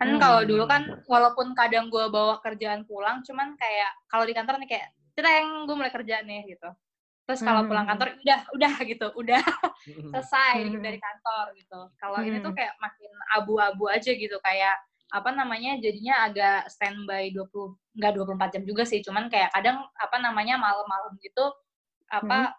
[0.00, 4.56] Kan kalau dulu kan walaupun kadang gue bawa kerjaan pulang, cuman kayak kalau di kantor
[4.64, 6.72] nih kayak cereng gue mulai kerja nih gitu.
[7.28, 7.92] Terus kalau pulang Hmm.
[7.94, 9.44] kantor udah udah gitu, udah
[9.84, 10.08] Mm-mm.
[10.08, 10.80] selesai Hmm.
[10.80, 11.80] dari kantor gitu.
[12.00, 12.58] Kalau ini tuh Hmm.
[12.64, 14.74] kayak makin abu-abu aja gitu kayak
[15.12, 20.16] apa namanya jadinya agak standby 20 enggak 24 jam juga sih, cuman kayak kadang apa
[20.16, 21.44] namanya malam-malam gitu
[22.10, 22.56] apa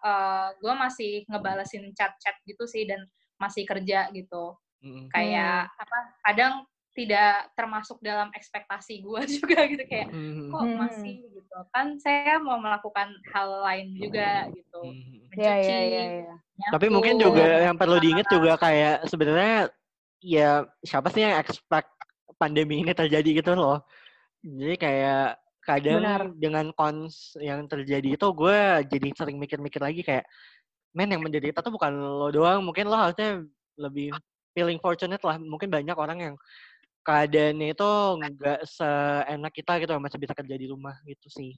[0.62, 3.02] gue masih ngebalesin chat-chat gitu sih dan
[3.36, 4.54] masih kerja gitu.
[4.78, 5.10] Mm-mm.
[5.10, 6.54] Kayak apa kadang
[6.92, 10.52] tidak termasuk dalam ekspektasi gue juga gitu kayak Mm-mm.
[10.52, 10.76] kok Hmm.
[10.76, 15.32] masih gitu kan saya mau melakukan hal lain juga gitu Mm-mm.
[15.32, 16.04] Iya, mencuci iya, iya.
[16.20, 16.34] iya.
[16.68, 19.56] Tapi nyapu, mungkin juga yang perlu diingat juga kayak sebenarnya
[20.20, 20.50] ya
[20.84, 21.88] siapa sih yang expect
[22.36, 23.80] pandemi ini terjadi gitu loh.
[24.44, 26.22] Jadi kayak kadang Benar.
[26.36, 28.58] dengan cons yang terjadi itu gue
[28.90, 30.26] jadi sering mikir-mikir lagi kayak
[30.92, 33.46] men yang menderita tuh bukan lo doang mungkin lo harusnya
[33.78, 34.10] lebih
[34.52, 36.34] feeling fortunate lah mungkin banyak orang yang
[37.02, 41.52] keadaannya itu nggak seenak kita gitu masih bisa kerja di rumah gitu sih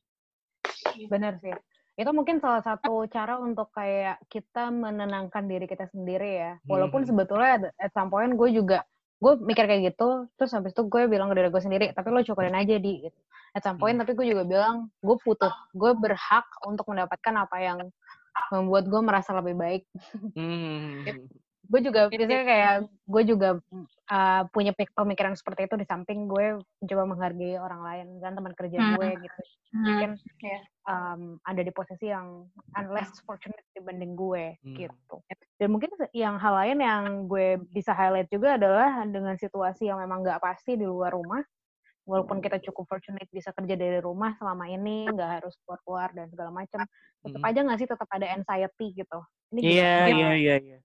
[1.08, 1.52] bener sih
[1.94, 7.08] itu mungkin salah satu cara untuk kayak kita menenangkan diri kita sendiri ya walaupun hmm.
[7.14, 8.82] sebetulnya at some point gue juga
[9.22, 12.20] gue mikir kayak gitu terus habis itu gue bilang ke diri gue sendiri tapi lo
[12.26, 13.20] cukurin aja di gitu.
[13.54, 14.02] at some point hmm.
[14.02, 17.78] tapi gue juga bilang gue putus gue berhak untuk mendapatkan apa yang
[18.50, 19.82] membuat gue merasa lebih baik
[20.34, 21.30] hmm
[21.64, 23.48] gue juga biasanya kayak gue juga
[24.12, 28.78] uh, punya pemikiran seperti itu di samping gue mencoba menghargai orang lain dan teman kerja
[28.78, 28.92] hmm.
[28.96, 29.40] gue gitu
[29.72, 29.84] hmm.
[29.84, 30.10] mungkin
[30.44, 30.62] yeah.
[30.84, 32.44] um, ada di posisi yang
[32.76, 34.76] unless fortunate dibanding gue hmm.
[34.76, 35.16] gitu
[35.56, 40.20] dan mungkin yang hal lain yang gue bisa highlight juga adalah dengan situasi yang memang
[40.20, 41.40] nggak pasti di luar rumah
[42.04, 46.52] walaupun kita cukup fortunate bisa kerja dari rumah selama ini nggak harus keluar-keluar dan segala
[46.52, 46.84] macam
[47.24, 47.48] tetap hmm.
[47.48, 49.18] aja nggak sih tetap ada anxiety gitu
[49.56, 50.78] iya iya iya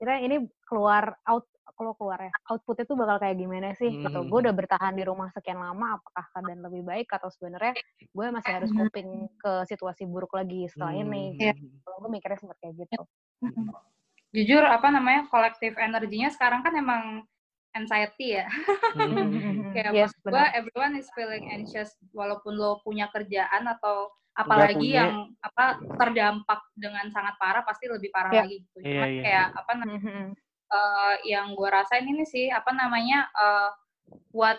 [0.00, 1.44] kira ini keluar out
[1.76, 4.04] kalau keluar ya output itu bakal kayak gimana sih gitu.
[4.04, 4.12] hmm.
[4.12, 7.72] gitu gue udah bertahan di rumah sekian lama apakah keadaan lebih baik atau sebenarnya
[8.12, 8.78] gue masih harus hmm.
[8.84, 11.04] coping ke situasi buruk lagi setelah hmm.
[11.08, 11.56] ini yeah.
[11.84, 13.00] kalau gue mikirnya seperti kayak gitu
[13.44, 13.68] hmm.
[14.36, 17.04] jujur apa namanya kolektif energinya sekarang kan emang
[17.72, 18.46] anxiety ya
[19.00, 19.70] hmm.
[19.76, 24.10] kayak yes, gue everyone is feeling anxious walaupun lo punya kerjaan atau
[24.44, 28.44] apalagi yang apa terdampak dengan sangat parah pasti lebih parah yeah.
[28.44, 28.78] lagi gitu.
[28.84, 29.22] Cuma yeah, yeah.
[29.24, 30.14] kayak apa namanya
[30.70, 33.70] uh, yang gue rasain ini sih apa namanya uh,
[34.32, 34.58] what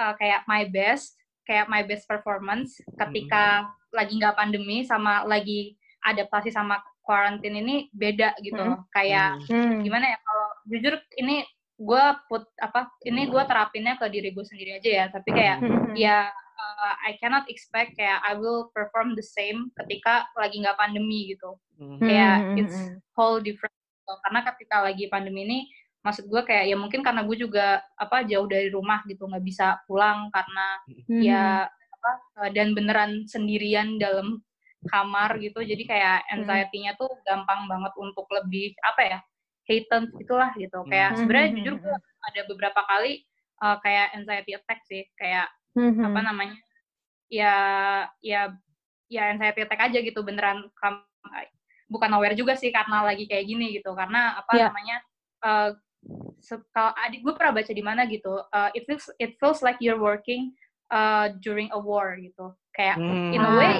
[0.00, 1.14] uh, kayak my best
[1.44, 3.68] kayak my best performance ketika mm.
[3.94, 8.88] lagi nggak pandemi sama lagi adaptasi sama quarantine ini beda gitu mm.
[8.94, 9.82] kayak mm.
[9.84, 11.44] gimana ya kalau jujur ini
[11.80, 15.58] gue put apa ini gue terapinnya ke diri gue sendiri aja ya tapi kayak
[15.96, 16.28] ya
[16.60, 21.56] uh, I cannot expect kayak I will perform the same ketika lagi nggak pandemi gitu.
[21.80, 21.98] Mm.
[22.00, 22.60] Kayak mm-hmm.
[22.60, 22.78] it's
[23.16, 23.72] whole different.
[23.72, 24.14] Gitu.
[24.28, 25.58] Karena ketika lagi pandemi ini,
[26.04, 29.80] maksud gue kayak ya mungkin karena gue juga apa jauh dari rumah gitu nggak bisa
[29.84, 31.20] pulang karena mm.
[31.20, 34.40] ya apa uh, dan beneran sendirian dalam
[34.88, 35.60] kamar gitu.
[35.60, 39.18] Jadi kayak anxiety-nya tuh gampang banget untuk lebih apa ya
[39.68, 40.80] heightened gitulah gitu.
[40.88, 43.24] Kayak sebenarnya jujur gue ada beberapa kali
[43.60, 46.06] uh, kayak anxiety attack sih kayak hmm.
[46.06, 46.56] apa namanya?
[47.30, 47.54] Ya
[48.22, 48.54] ya
[49.10, 50.70] ya anxiety attack aja gitu beneran
[51.90, 53.92] bukan aware juga sih karena lagi kayak gini gitu.
[53.94, 54.66] Karena apa yeah.
[54.70, 54.96] namanya
[55.42, 55.70] uh,
[56.72, 60.00] kalau adik gue pernah baca di mana gitu uh, it feels it feels like you're
[60.00, 60.56] working
[60.94, 62.54] uh, during a war gitu.
[62.72, 63.34] Kayak hmm.
[63.34, 63.74] in a way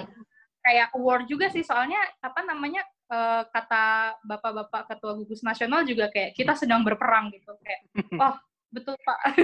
[0.66, 1.64] kayak war juga sih.
[1.64, 7.56] Soalnya apa namanya uh, kata bapak-bapak ketua gugus nasional juga kayak kita sedang berperang gitu.
[7.64, 7.80] Kayak
[8.24, 8.34] oh
[8.70, 9.18] betul pak.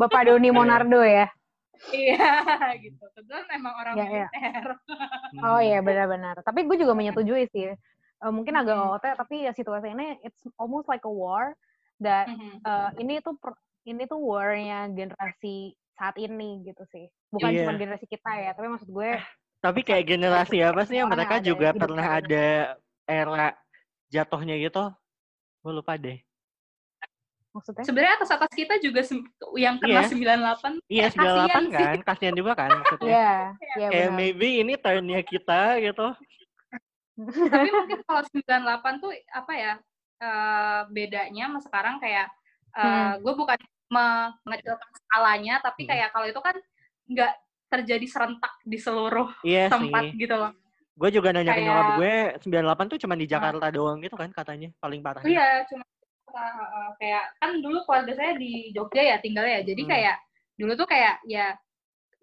[0.00, 0.56] Bapak Doni iya.
[0.56, 1.28] Monardo ya?
[1.92, 2.32] Iya
[2.80, 3.04] gitu.
[3.12, 4.66] Kebetulan emang orang ya, militer.
[5.32, 5.40] Ya.
[5.44, 6.40] oh iya benar-benar.
[6.40, 7.68] Tapi gue juga menyetujui sih.
[8.24, 8.96] Uh, mungkin agak hmm.
[8.96, 11.52] OT tapi ya situasi ini it's almost like a war
[12.00, 12.32] that
[12.64, 13.52] uh, ini tuh per,
[13.84, 17.12] ini tuh warnya generasi saat ini gitu sih.
[17.28, 17.68] Bukan yeah.
[17.68, 19.20] cuma generasi kita ya tapi maksud gue
[19.60, 22.76] tapi kayak generasi apa sih yang mereka juga pernah ada
[23.08, 23.56] era
[24.12, 24.92] jatuhnya gitu?
[25.64, 26.25] Gue lupa deh
[27.56, 27.84] maksudnya?
[27.88, 29.00] Sebenarnya atas atas kita juga
[29.56, 30.12] yang kena yeah.
[30.12, 30.92] 98.
[30.92, 33.08] Iya, 98 kasian kan, kasihan juga kan maksudnya.
[33.08, 33.40] Iya, yeah,
[33.80, 34.18] yeah, Kayak benar.
[34.20, 36.08] maybe ini turnnya kita gitu.
[37.48, 39.74] Tapi mungkin kalau 98 tuh apa ya?
[40.16, 42.32] Uh, bedanya sama sekarang kayak
[42.72, 43.12] uh, hmm.
[43.20, 43.60] gue bukan
[44.48, 45.90] mengecilkan skalanya, tapi hmm.
[45.92, 46.56] kayak kalau itu kan
[47.06, 47.32] nggak
[47.66, 50.24] terjadi serentak di seluruh iya tempat sih.
[50.24, 50.56] gitu loh.
[50.96, 52.14] Gue juga nanya kayak, ke nyokap gue,
[52.48, 55.20] 98 tuh cuma di Jakarta uh, doang gitu kan katanya, paling parah.
[55.20, 55.84] Iya, cuma
[56.38, 59.90] uh, kayak kan dulu keluarga saya di Jogja ya tinggal ya jadi hmm.
[59.90, 60.16] kayak
[60.56, 61.56] dulu tuh kayak ya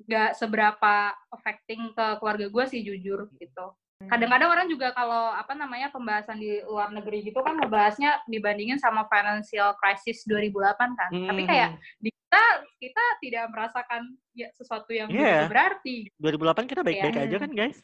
[0.10, 3.66] gak seberapa affecting ke keluarga gue sih jujur gitu
[4.02, 4.10] hmm.
[4.10, 9.06] kadang-kadang orang juga kalau apa namanya pembahasan di luar negeri gitu kan ngebahasnya dibandingin sama
[9.08, 11.28] financial crisis 2008 kan hmm.
[11.30, 11.70] tapi kayak
[12.02, 12.44] di kita
[12.82, 14.02] kita tidak merasakan
[14.34, 15.46] ya sesuatu yang yeah.
[15.46, 17.24] berarti 2008 kita baik-baik ya.
[17.30, 17.78] aja kan guys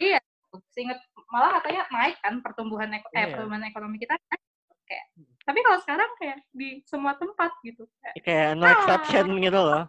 [0.00, 0.20] iya
[0.72, 0.96] seinget
[1.28, 3.16] malah katanya naik kan pertumbuhan eko yeah.
[3.16, 3.32] eh, iya.
[3.36, 4.40] pertumbuhan ekonomi kita kan
[4.88, 5.06] kayak
[5.42, 8.72] tapi kalau sekarang kayak di semua tempat gitu kayak, kayak no ah.
[8.78, 9.84] exception gitu loh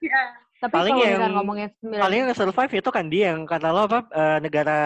[0.00, 0.20] ya.
[0.60, 4.38] tapi paling yang ngomongin paling yang survive itu kan dia yang kata lo apa uh,
[4.40, 4.78] negara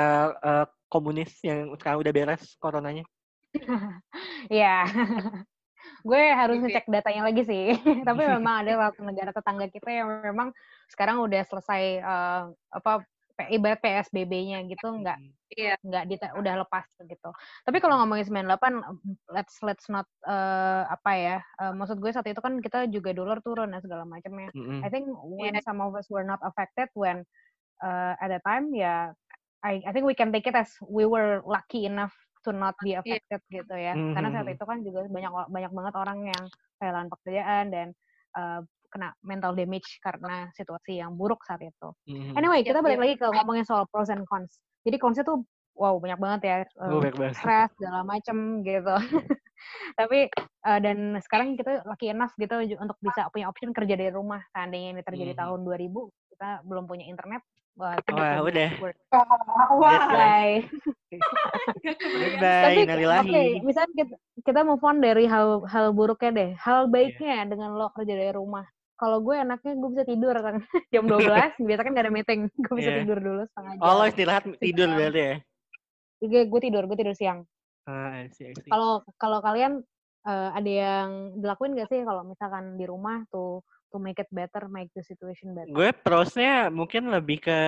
[0.42, 3.06] uh, komunis yang sekarang udah beres coronanya
[4.50, 4.86] Iya.
[6.08, 7.76] gue harus ngecek datanya lagi sih.
[8.08, 10.48] Tapi memang ada negara tetangga kita yang memang
[10.88, 12.42] sekarang udah selesai uh,
[12.72, 13.04] apa
[13.50, 15.18] ibarat PSBB-nya gitu nggak
[15.56, 15.74] iya.
[15.80, 17.30] nggak di, udah lepas gitu.
[17.64, 22.40] Tapi kalau ngomongin 98 let's let's not uh, apa ya uh, maksud gue saat itu
[22.42, 24.50] kan kita juga dolar turun dan segala macamnya.
[24.52, 24.80] Mm -hmm.
[24.84, 25.64] I think when yeah.
[25.64, 27.24] some of us were not affected when
[27.80, 29.14] uh, at that time ya
[29.60, 32.96] I, I think we can take it as we were lucky enough to not be
[32.96, 33.60] affected yeah.
[33.60, 33.92] gitu ya.
[33.92, 34.12] Mm-hmm.
[34.16, 36.44] Karena saat itu kan juga banyak banyak banget orang yang
[36.80, 37.86] kehilangan pekerjaan dan
[38.36, 38.60] uh,
[38.90, 41.88] kena mental damage karena situasi yang buruk saat itu.
[42.10, 42.34] Mm-hmm.
[42.36, 44.60] Anyway, kita balik lagi ke ngomongin soal pros and cons.
[44.82, 45.46] Jadi consnya tuh
[45.78, 48.94] wow banyak banget ya, uh, oh, stress segala macem gitu.
[50.00, 50.28] Tapi
[50.66, 54.42] uh, dan sekarang kita lucky enough gitu untuk bisa punya option kerja dari rumah.
[54.52, 55.64] Seandainya ini terjadi mm-hmm.
[55.64, 57.40] tahun 2000, kita belum punya internet,
[57.80, 58.70] Wah, Wah udah.
[59.78, 60.60] Wah, bye.
[62.44, 66.50] Tapi, oke, okay, misalnya kita, kita move on dari hal hal buruknya deh.
[66.60, 66.92] Hal iya.
[66.92, 67.48] baiknya yeah.
[67.48, 68.68] dengan lo kerja dari rumah.
[69.00, 70.60] Kalau gue enaknya gue bisa tidur kan
[70.92, 71.24] jam 12,
[71.68, 72.40] biasa kan gak ada meeting.
[72.68, 73.00] Gue bisa yeah.
[73.00, 73.84] tidur dulu setengah jam.
[73.88, 75.36] Oh, lo istirahat tidur berarti ya?
[76.20, 77.48] Iya, gue tidur, gue tidur siang.
[77.88, 78.28] Ah,
[78.68, 79.80] kalau kalau kalian
[80.28, 81.08] uh, ada yang
[81.40, 85.56] dilakuin gak sih kalau misalkan di rumah tuh to make it better, make the situation
[85.56, 85.72] better?
[85.72, 87.58] Gue prosnya mungkin lebih ke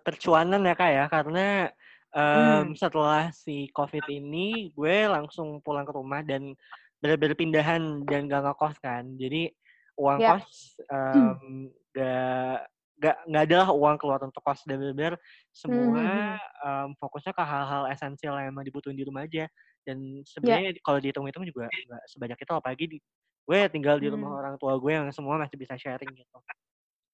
[0.00, 1.68] percuanan ya kak ya, karena
[2.16, 2.74] um, hmm.
[2.74, 6.56] setelah si covid ini gue langsung pulang ke rumah dan
[7.04, 9.52] benar-benar pindahan dan gak ngekos kan, jadi
[10.00, 10.40] uang yeah.
[10.40, 12.64] kos um, gak
[13.00, 15.14] gak nggak adalah uang keluar untuk kos dan benar-benar
[15.52, 19.48] semua um, fokusnya ke hal-hal esensial yang emang dibutuhin di rumah aja
[19.84, 20.84] dan sebenarnya yeah.
[20.84, 22.98] kalau dihitung-hitung juga nggak sebanyak itu apalagi di
[23.48, 24.40] gue tinggal di rumah hmm.
[24.44, 26.38] orang tua gue yang semua masih bisa sharing gitu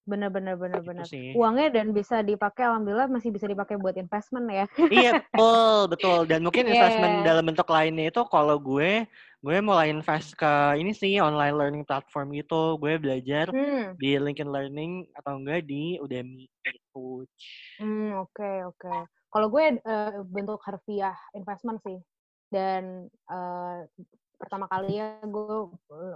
[0.07, 1.35] bener bener bener gitu bener sih.
[1.35, 6.39] uangnya dan bisa dipakai alhamdulillah masih bisa dipakai buat investment ya iya betul betul dan
[6.47, 6.73] mungkin yeah.
[6.79, 9.03] investment dalam bentuk lainnya itu kalau gue
[9.37, 13.93] gue mulai invest ke ini sih online learning platform gitu gue belajar hmm.
[14.01, 17.29] di LinkedIn Learning atau enggak di Udemy gitu
[17.77, 18.99] hmm oke okay, oke okay.
[19.29, 22.01] kalau gue uh, bentuk harfiah investment sih
[22.49, 23.85] dan uh,
[24.37, 25.55] pertama kali ya gue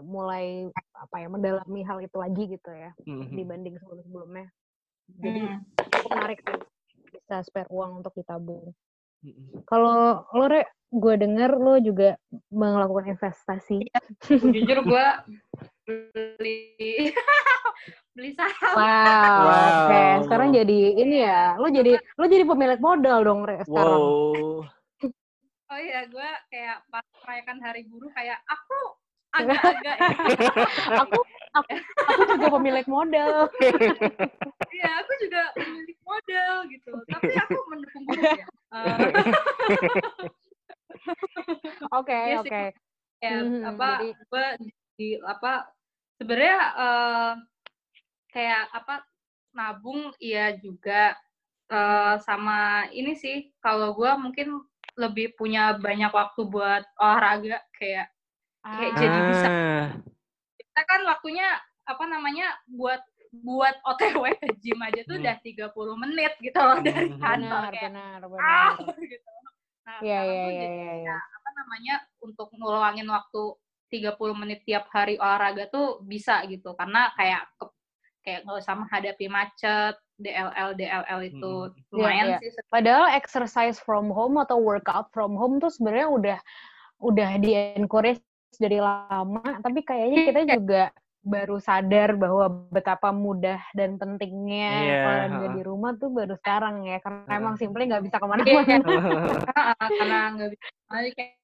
[0.05, 3.33] mulai apa ya mendalami hal itu lagi gitu ya mm-hmm.
[3.37, 4.47] dibanding sebelum sebelumnya
[5.21, 5.59] jadi mm.
[6.09, 6.57] menarik sih
[7.11, 8.73] bisa spare uang untuk ditabung
[9.25, 9.65] mm-hmm.
[9.69, 12.19] kalau lo re gue denger lo juga
[12.51, 15.05] melakukan investasi ya, jujur gue
[15.87, 16.59] beli
[18.15, 19.47] beli saham wow, wow.
[19.47, 20.11] oke okay.
[20.27, 24.67] sekarang jadi ini ya lo jadi lo jadi pemilik modal dong re sekarang wow
[25.71, 28.79] oh iya gue kayak pas merayakan hari buruh kayak aku
[29.31, 30.11] agak-agak ya.
[30.99, 31.19] aku
[31.51, 31.71] aku
[32.07, 33.47] aku juga pemilik modal
[34.75, 36.91] iya aku juga pemilik modal gitu.
[37.07, 38.47] Tapi aku mendukung buruh ya
[41.97, 42.63] oke oke.
[43.21, 44.09] Ya hmm, apa jadi...
[44.15, 44.45] gue
[44.97, 45.69] di apa
[46.19, 47.33] sebenarnya uh,
[48.31, 49.03] kayak apa
[49.55, 51.15] nabung iya juga.
[51.71, 54.59] Uh, sama ini sih kalau gue mungkin
[54.99, 58.11] lebih punya banyak waktu buat olahraga kayak
[58.65, 58.77] ah.
[58.77, 59.85] kayak jadi bisa ah.
[60.57, 61.47] kita kan waktunya
[61.85, 65.23] apa namanya buat buat OTW ke gym aja tuh hmm.
[65.23, 66.85] udah 30 menit gitu loh hmm.
[66.85, 68.43] dari kantor benar, kayak benar, benar.
[68.43, 68.71] Ah,
[69.11, 69.29] gitu.
[69.81, 71.19] Nah, yeah, yeah, yeah, yeah, yeah.
[71.19, 73.43] apa namanya untuk ngeluangin waktu
[73.91, 77.65] 30 menit tiap hari olahraga tuh bisa gitu karena kayak ke,
[78.23, 81.97] kayak nggak usah menghadapi macet DLL DLL itu hmm.
[81.97, 82.51] Lumayan yeah, yeah.
[82.53, 82.69] sih.
[82.69, 86.39] Padahal exercise from home atau workout from home tuh sebenarnya udah
[87.01, 88.21] udah di encourage
[88.59, 90.83] dari lama, tapi kayaknya kita juga
[91.21, 95.05] baru sadar bahwa betapa mudah dan pentingnya yeah.
[95.05, 97.37] olahraga di rumah tuh baru sekarang ya karena uh.
[97.37, 98.73] emang simpelnya nggak bisa ke mana-mana
[100.01, 100.65] karena nggak bisa
[101.13, 101.37] kayak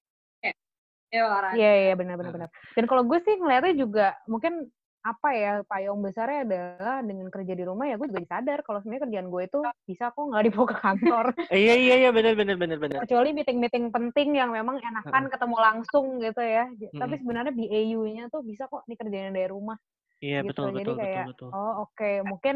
[1.08, 2.36] Iya, iya, benar-benar.
[2.36, 2.50] benar.
[2.76, 4.68] Dan kalau gue sih ngeliatnya juga mungkin
[5.08, 9.04] apa ya payung besarnya adalah dengan kerja di rumah ya gue juga sadar kalau sebenarnya
[9.08, 11.26] kerjaan gue itu bisa kok nggak dibawa ke kantor.
[11.64, 13.00] iya iya iya benar benar benar benar.
[13.08, 16.68] Kecuali meeting meeting penting yang memang enakan ketemu langsung gitu ya.
[16.68, 17.00] Hmm.
[17.00, 19.80] Tapi sebenarnya BAU-nya tuh bisa kok dikerjain dari rumah.
[20.20, 20.50] Iya gitu.
[20.52, 21.50] betul Jadi betul kayak, betul betul.
[21.56, 22.16] Oh oke okay.
[22.28, 22.56] mungkin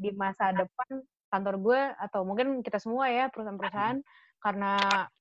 [0.00, 4.02] di masa depan kantor gue atau mungkin kita semua ya perusahaan-perusahaan
[4.40, 4.74] karena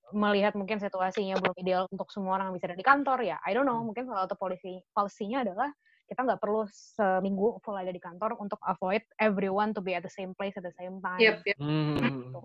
[0.09, 3.53] melihat mungkin situasinya belum ideal untuk semua orang yang bisa ada di kantor ya I
[3.53, 5.69] don't know mungkin salah satu polisi polisinya adalah
[6.09, 10.09] kita nggak perlu seminggu full ada di kantor untuk avoid everyone to be at the
[10.09, 11.21] same place at the same time.
[11.21, 11.57] Yep, yep.
[11.61, 12.01] Hmm.
[12.01, 12.41] Gitu.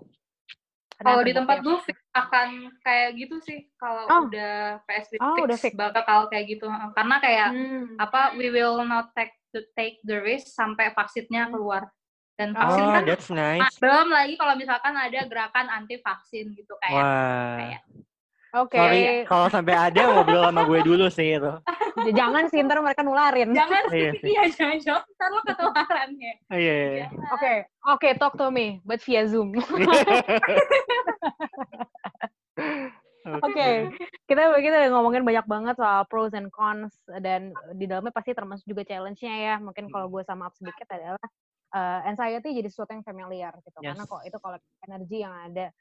[0.94, 1.74] Kalau di tempat gue
[2.14, 4.20] akan kayak gitu sih kalau oh.
[4.30, 7.98] udah PSBB oh, udah fix bakal kayak gitu karena kayak hmm.
[7.98, 11.52] apa we will not take to take the risk sampai vaksinnya hmm.
[11.58, 11.90] keluar
[12.38, 13.74] dan vaksin oh, kan that's nice.
[13.82, 17.54] belum lagi kalau misalkan ada gerakan anti vaksin gitu kayak Wah.
[17.58, 17.82] kayak
[18.54, 18.78] Oke.
[18.78, 19.26] Okay.
[19.26, 21.52] kalau sampai ada ngobrol sama gue dulu sih itu.
[22.18, 23.50] jangan sih, ntar mereka nularin.
[23.50, 25.02] Jangan sih, iya, iya jangan jangan.
[25.18, 26.34] Ntar lo ketularan ya.
[26.54, 26.90] Iya, iya.
[26.94, 27.06] iya.
[27.34, 27.52] Oke,
[27.90, 29.54] oke, talk to me, but via Zoom.
[33.24, 33.74] Oke, okay.
[34.28, 36.92] kita kita ngomongin banyak banget soal pros and cons
[37.24, 39.54] dan di dalamnya pasti termasuk juga challenge-nya ya.
[39.64, 41.24] Mungkin kalau gue sama up sedikit adalah
[41.72, 43.96] uh, anxiety jadi sesuatu yang familiar gitu Yes.
[43.96, 45.72] karena kok itu kalau energi yang ada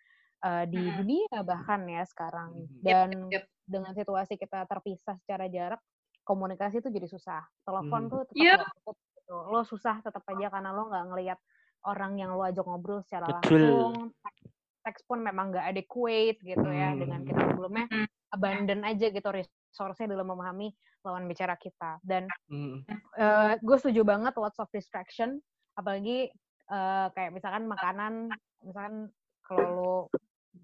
[0.43, 0.97] uh, di Mm-mm.
[1.01, 3.43] dunia bahkan ya sekarang dan Yep.
[3.63, 5.79] dengan situasi kita terpisah secara jarak
[6.23, 8.11] komunikasi itu jadi susah telepon Mhm.
[8.11, 8.57] tuh tetap Yep.
[8.59, 11.39] nggak cukup gitu lo susah tetap aja karena lo nggak ngelihat
[11.83, 13.59] orang yang lo ajak ngobrol secara Betul.
[13.63, 14.11] langsung
[14.83, 17.27] Teks- pun memang nggak adequate gitu ya dengan Hmm.
[17.31, 18.07] kita sebelumnya Hmm.
[18.35, 22.83] abandon aja gitu resource-nya dalam memahami lawan bicara kita dan Hmm.
[23.59, 25.39] gue setuju banget lots of distraction
[25.75, 26.27] apalagi
[26.65, 28.27] eh, kayak misalkan makanan
[28.59, 29.11] misalkan
[29.43, 29.91] kalau lo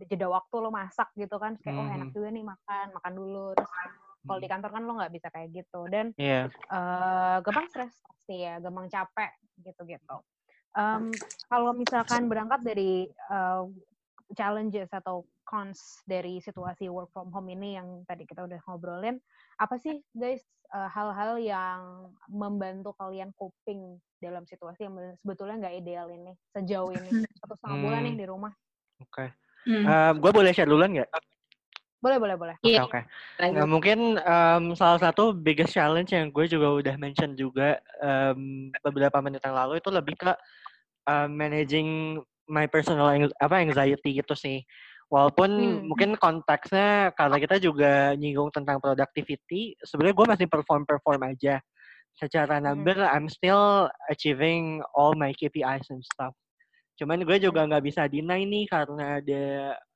[0.05, 2.15] jeda waktu lo masak gitu kan kayak oh enak Mhm.
[2.15, 3.71] juga nih makan makan dulu terus
[4.23, 6.47] kalau di kantor kan lo nggak bisa kayak gitu dan Iya.
[6.47, 10.17] eh gampang stres pasti ya gampang capek gitu-gitu
[10.69, 11.09] Em,
[11.49, 13.63] kalau misalkan berangkat dari eh,
[14.38, 19.17] challenges atau cons dari situasi work from home ini yang tadi kita udah ngobrolin
[19.57, 21.79] apa sih guys eh, hal-hal yang
[22.29, 27.09] membantu kalian coping dalam situasi yang sebetulnya nggak ideal ini sejauh ini
[27.41, 28.21] satu setengah bulan nih Hmm.
[28.21, 28.53] di rumah
[29.01, 29.25] Oke.
[29.67, 30.15] Hmm.
[30.17, 31.10] gue boleh share duluan nggak?
[32.00, 32.80] boleh boleh boleh Oke Iya.
[32.88, 33.00] oke.
[33.43, 33.56] Lanjut.
[33.60, 39.19] Nah, mungkin em, salah satu biggest challenge yang gue juga udah mention juga em, beberapa
[39.19, 40.32] menit yang lalu itu lebih ke
[41.08, 41.89] em, managing
[42.48, 44.63] my personal ang- apa anxiety gitu sih.
[45.12, 45.80] Walaupun Hmm.
[45.91, 51.60] mungkin konteksnya karena kita juga nyinggung tentang productivity, sebenarnya gue masih perform perform aja.
[52.15, 56.32] Secara number, I'm still achieving all my KPIs and stuff.
[56.99, 59.43] Cuman gue juga nggak bisa deny nih karena ada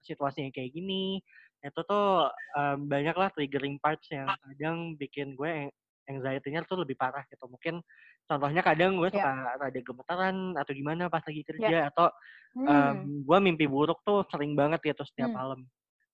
[0.03, 1.19] situasi yang kayak gini.
[1.63, 5.67] Itu tuh em, banyak lah triggering parts yang kadang bikin gue
[6.07, 7.43] anxiety-nya tuh lebih parah gitu.
[7.51, 7.83] Mungkin
[8.27, 9.23] contohnya kadang gue Ya.
[9.23, 12.07] suka rada gemetaran atau gimana pas lagi kerja atau
[12.55, 12.67] Hmm.
[12.69, 15.35] em, gue mimpi buruk tuh sering banget gitu setiap Hmm.
[15.35, 15.67] malam.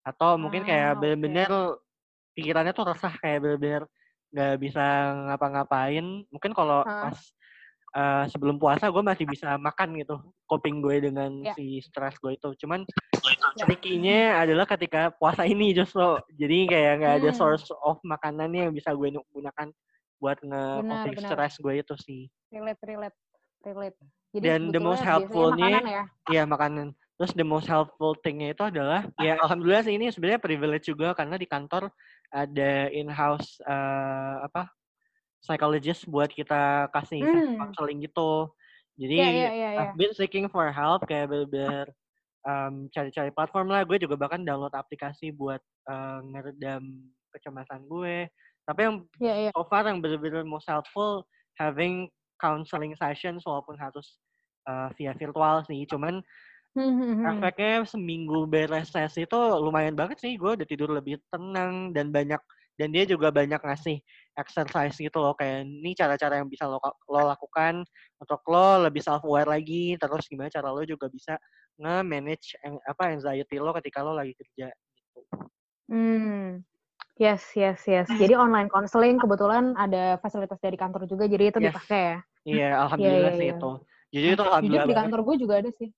[0.05, 1.29] Atau mungkin kayak Ah, oke.
[1.29, 1.49] bener-bener
[2.37, 3.83] pikirannya tuh resah kayak bener-bener
[4.33, 4.85] nggak bisa
[5.29, 6.05] ngapa-ngapain.
[6.33, 7.03] Mungkin kalau Ah.
[7.03, 7.17] pas
[7.95, 11.53] eh, sebelum puasa gue masih bisa makan gitu coping gue dengan Ya.
[11.53, 12.49] si stres gue itu.
[12.65, 12.85] Cuman
[13.57, 13.65] Ya.
[13.65, 16.01] tricky-nya adalah ketika puasa ini justru
[16.33, 17.39] jadi kayak nggak ada Hmm.
[17.39, 19.67] source of makanannya yang bisa gue gunakan
[20.19, 21.29] buat nge-coping benar.
[21.31, 22.21] stres gue itu sih.
[22.49, 23.17] relate relate
[23.63, 23.97] relate
[24.33, 26.87] jadi Dan the most helpful-nya makanan ya Iya makanan.
[27.19, 31.35] Terus the most helpful thing-nya itu adalah ya alhamdulillah sih ini sebenarnya privilege juga karena
[31.35, 31.91] di kantor
[32.31, 34.69] ada in-house eh, apa
[35.43, 37.57] psychologist buat kita kasih Hmm.
[37.59, 38.51] counseling gitu.
[38.99, 39.79] Jadi Iya, iya, iya, iya.
[39.79, 41.87] I've been seeking for help kayak bener
[42.47, 43.83] em, cari-cari platform lah.
[43.87, 46.83] Gue juga bahkan download aplikasi buat eh, ngeredam
[47.35, 48.27] kecemasan gue.
[48.67, 49.51] Tapi yang Iya, iya.
[49.55, 51.25] so far yang bener-bener most helpful
[51.59, 52.07] having
[52.39, 54.19] counseling sessions walaupun harus
[54.69, 55.83] uh, via virtual sih.
[55.89, 56.23] Cuman
[56.75, 57.39] Hmm, hmm, hmm.
[57.41, 60.33] efeknya seminggu beres sesi itu lumayan banget sih.
[60.39, 62.39] Gue udah tidur lebih tenang dan banyak
[62.79, 63.99] dan dia juga banyak ngasih
[64.37, 67.81] exercise gitu loh kayak ini cara-cara yang bisa lo, lo lakukan
[68.19, 71.35] untuk lo lebih self aware lagi terus gimana cara lo juga bisa
[71.79, 75.19] nge-manage ang- apa anxiety lo ketika lo lagi kerja gitu.
[75.89, 76.61] Hmm.
[77.19, 78.07] Yes, yes, yes.
[78.07, 81.75] Jadi online counseling kebetulan ada fasilitas dari kantor juga, jadi itu Yes.
[81.75, 82.17] dipakai ya.
[82.47, 83.55] Iya, alhamdulillah iya, sih iya.
[83.59, 83.71] itu.
[84.09, 85.89] Jadi itu Jujur alhamdulillah di kantor gue juga ada sih.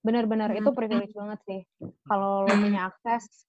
[0.00, 0.78] Benar-benar itu Hmm.
[0.78, 1.60] privilege banget sih.
[2.08, 3.44] Kalau lo punya akses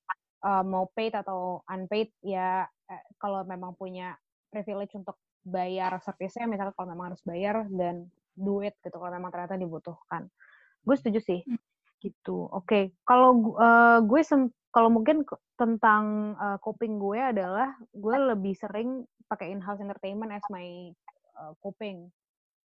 [0.47, 4.15] uh, mau paid atau unpaid ya eh, kalau memang punya
[4.47, 9.59] privilege untuk bayar service-nya misalnya kalau memang harus bayar dan duit gitu kalau memang ternyata
[9.59, 10.31] dibutuhkan.
[10.83, 11.41] Gue setuju sih.
[11.97, 12.37] Gitu.
[12.53, 18.53] Oke, kalau gu- eh, gue sem- kalau mungkin tentang eh, coping gue adalah gue lebih
[18.55, 20.93] sering pakai in-house entertainment as my
[21.41, 22.07] eh, coping.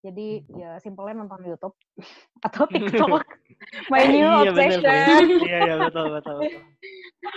[0.03, 1.75] Jadi ya simpelnya nonton YouTube
[2.47, 3.23] atau TikTok.
[3.89, 5.25] my new iya bener obsession.
[5.49, 6.37] Iya iya betul betul.
[6.43, 6.63] betul.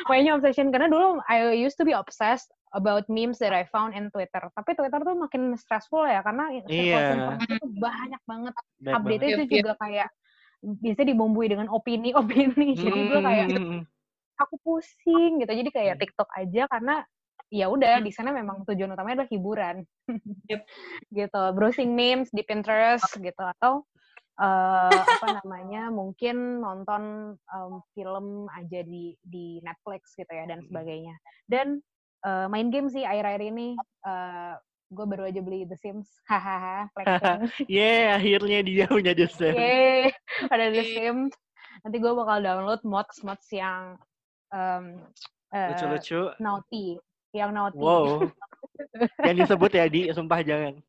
[0.09, 3.93] my new obsession karena dulu I used to be obsessed about memes that I found
[3.93, 4.41] in Twitter.
[4.51, 7.13] Tapi Twitter tuh makin stressful ya karena Iya.
[7.21, 8.53] informasi tuh banyak banget.
[8.83, 9.21] Update banget.
[9.21, 9.55] itu Yep, yep.
[9.61, 10.07] juga kayak
[10.81, 12.73] biasanya dibumbui dengan opini-opini.
[12.73, 13.81] Jadi gue kayak Hmm,
[14.35, 15.53] aku pusing gitu.
[15.53, 16.01] Jadi kayak Hmm.
[16.01, 16.95] TikTok aja karena
[17.53, 19.75] ya udah di sana memang tujuan utamanya adalah hiburan.
[20.49, 20.61] Yep.
[21.19, 21.41] gitu.
[21.53, 23.85] Browsing memes di Pinterest gitu atau
[24.35, 30.67] eh apa namanya mungkin nonton em, film aja di di Netflix gitu ya dan Mm-mm.
[30.67, 31.15] sebagainya.
[31.47, 31.79] Dan
[32.27, 34.53] eh, main game sih akhir-akhir ini eh
[34.91, 36.11] gue baru aja beli The Sims.
[36.29, 36.91] Hahaha.
[37.71, 39.55] Yeah, akhirnya dia punya desain.
[39.57, 40.13] Yeay,
[40.51, 40.83] ada The.
[40.83, 41.33] Sims.
[41.81, 43.97] Nanti gue bakal download mods-mods yang
[44.53, 44.99] em,
[45.55, 46.35] eh, Lucu-lucu.
[46.37, 46.99] naughty,
[47.35, 47.79] yang naughty.
[47.79, 48.31] Wow.
[49.27, 50.79] Yang disebut ya di, sumpah jangan.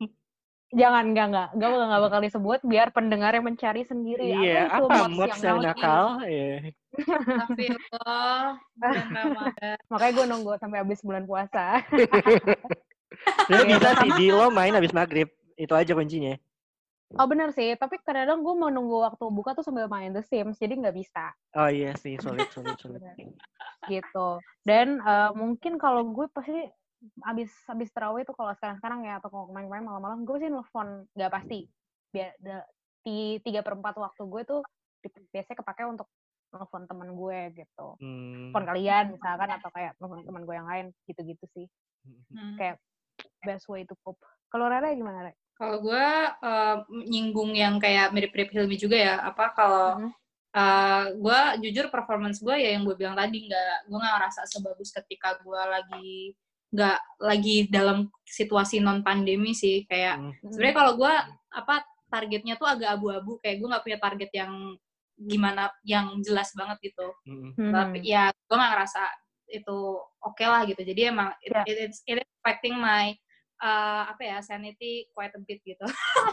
[0.75, 1.47] Jangan, enggak, enggak.
[1.55, 4.35] Enggak bakal, enggak bakal disebut biar pendengarnya mencari sendiri.
[4.35, 5.67] Iya, itu apa mods yang naughty?
[5.67, 6.03] nakal?
[6.27, 6.47] Iya.
[8.83, 9.77] Ramadan.
[9.87, 11.79] Makanya gue nunggu sampai habis bulan puasa.
[13.47, 15.31] Iya, bisa sih di lo main habis maghrib.
[15.57, 16.37] Itu aja kuncinya.
[17.15, 20.59] Oh bener sih, tapi kadang-kadang gue mau nunggu waktu buka tuh sambil main The Sims,
[20.59, 21.31] jadi nggak bisa.
[21.55, 22.99] Oh iya sih, sulit, sulit, sulit.
[23.87, 24.43] gitu.
[24.67, 26.67] Dan uh, mungkin kalau gue pasti
[27.23, 31.31] abis abis terawih tuh kalau sekarang-sekarang ya atau kalau main-main malam-malam gue sih nelfon nggak
[31.31, 31.63] pasti.
[32.11, 32.35] Biar
[33.07, 34.61] di tiga perempat waktu gue tuh
[35.31, 36.11] biasanya kepake untuk
[36.51, 37.87] nelfon teman gue gitu.
[38.03, 38.51] Hmm.
[38.51, 41.71] Telepon kalian misalkan atau kayak nelfon teman gue yang lain gitu-gitu sih.
[42.03, 42.59] Hmm.
[42.59, 42.83] Kayak
[43.47, 44.19] best way to cope.
[44.51, 45.46] Kalau Rara gimana, Rara?
[45.57, 46.07] Kalau gue
[46.45, 46.77] uh,
[47.09, 50.11] nyinggung yang kayak mirip-mirip Hilmi juga ya, apa kalau mm -hmm.
[50.53, 54.93] uh, gue jujur performance gue ya yang gue bilang tadi nggak, gue nggak ngerasa sebagus
[54.93, 56.37] ketika gue lagi
[56.67, 60.49] nggak lagi dalam situasi non pandemi sih kayak mm -hmm.
[60.51, 61.13] sebenarnya kalau gue
[61.55, 61.75] apa
[62.11, 64.51] targetnya tuh agak abu-abu kayak gue nggak punya target yang
[65.17, 67.71] gimana yang jelas banget gitu mm -hmm.
[67.71, 69.03] tapi ya gue nggak ngerasa
[69.47, 69.79] itu
[70.19, 71.63] oke okay lah gitu jadi emang yeah.
[71.63, 73.15] it, it, it is affecting my
[73.61, 75.85] uh, apa ya sanity quite a bit gitu.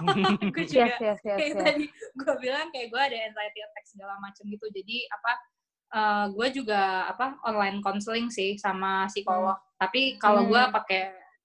[0.54, 1.62] gue juga yes, yes, yes, kayak yes.
[1.64, 4.66] tadi gue bilang kayak gue ada anxiety attack segala macam gitu.
[4.72, 5.32] Jadi apa
[5.94, 9.56] uh, gue juga apa online counseling sih sama psikolog.
[9.56, 9.76] Hmm.
[9.80, 10.50] Tapi kalau hmm.
[10.52, 11.02] gue pakai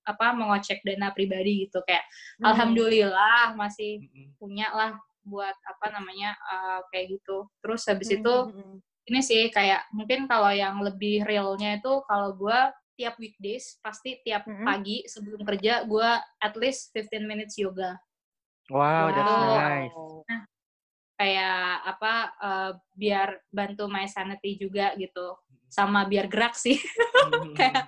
[0.07, 2.01] apa mau ngecek dana pribadi gitu kayak
[2.41, 2.45] hmm.
[2.49, 4.39] alhamdulillah masih hmm.
[4.41, 7.45] punya lah buat apa namanya uh, kayak gitu.
[7.61, 8.17] Terus habis hmm.
[8.21, 8.77] itu hmm, hmm.
[9.13, 12.59] ini sih kayak mungkin kalau yang lebih realnya itu kalau gue
[12.99, 14.65] tiap weekdays pasti tiap mm -hmm.
[14.67, 16.09] pagi sebelum kerja gue
[16.43, 17.95] at least 15 minutes yoga.
[18.67, 19.15] Wow, wow.
[19.15, 19.95] that's nice.
[20.27, 20.41] Nah,
[21.15, 25.39] kayak apa uh, biar bantu my sanity juga gitu.
[25.71, 26.75] Sama biar gerak sih.
[27.59, 27.87] kayak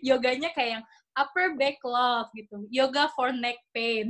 [0.00, 0.84] yoganya kayak yang
[1.20, 2.64] upper back love gitu.
[2.72, 4.08] Yoga for neck pain.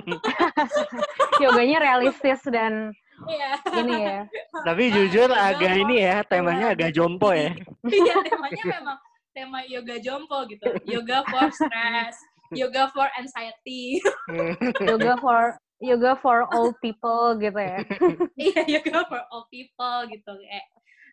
[1.44, 2.90] Yoganya realistis dan
[3.24, 3.50] Iya.
[3.80, 4.18] Ini ya.
[4.60, 7.48] Tapi jujur agak ini ya, temanya agak jompo ya.
[7.88, 8.98] Iya, temanya memang
[9.36, 10.64] tema yoga jompo gitu.
[10.88, 12.16] Yoga for stress,
[12.56, 14.00] yoga for anxiety.
[14.88, 17.84] yoga for yoga for old people gitu ya.
[18.40, 20.32] iya, yoga for old people gitu.
[20.32, 20.66] Kayak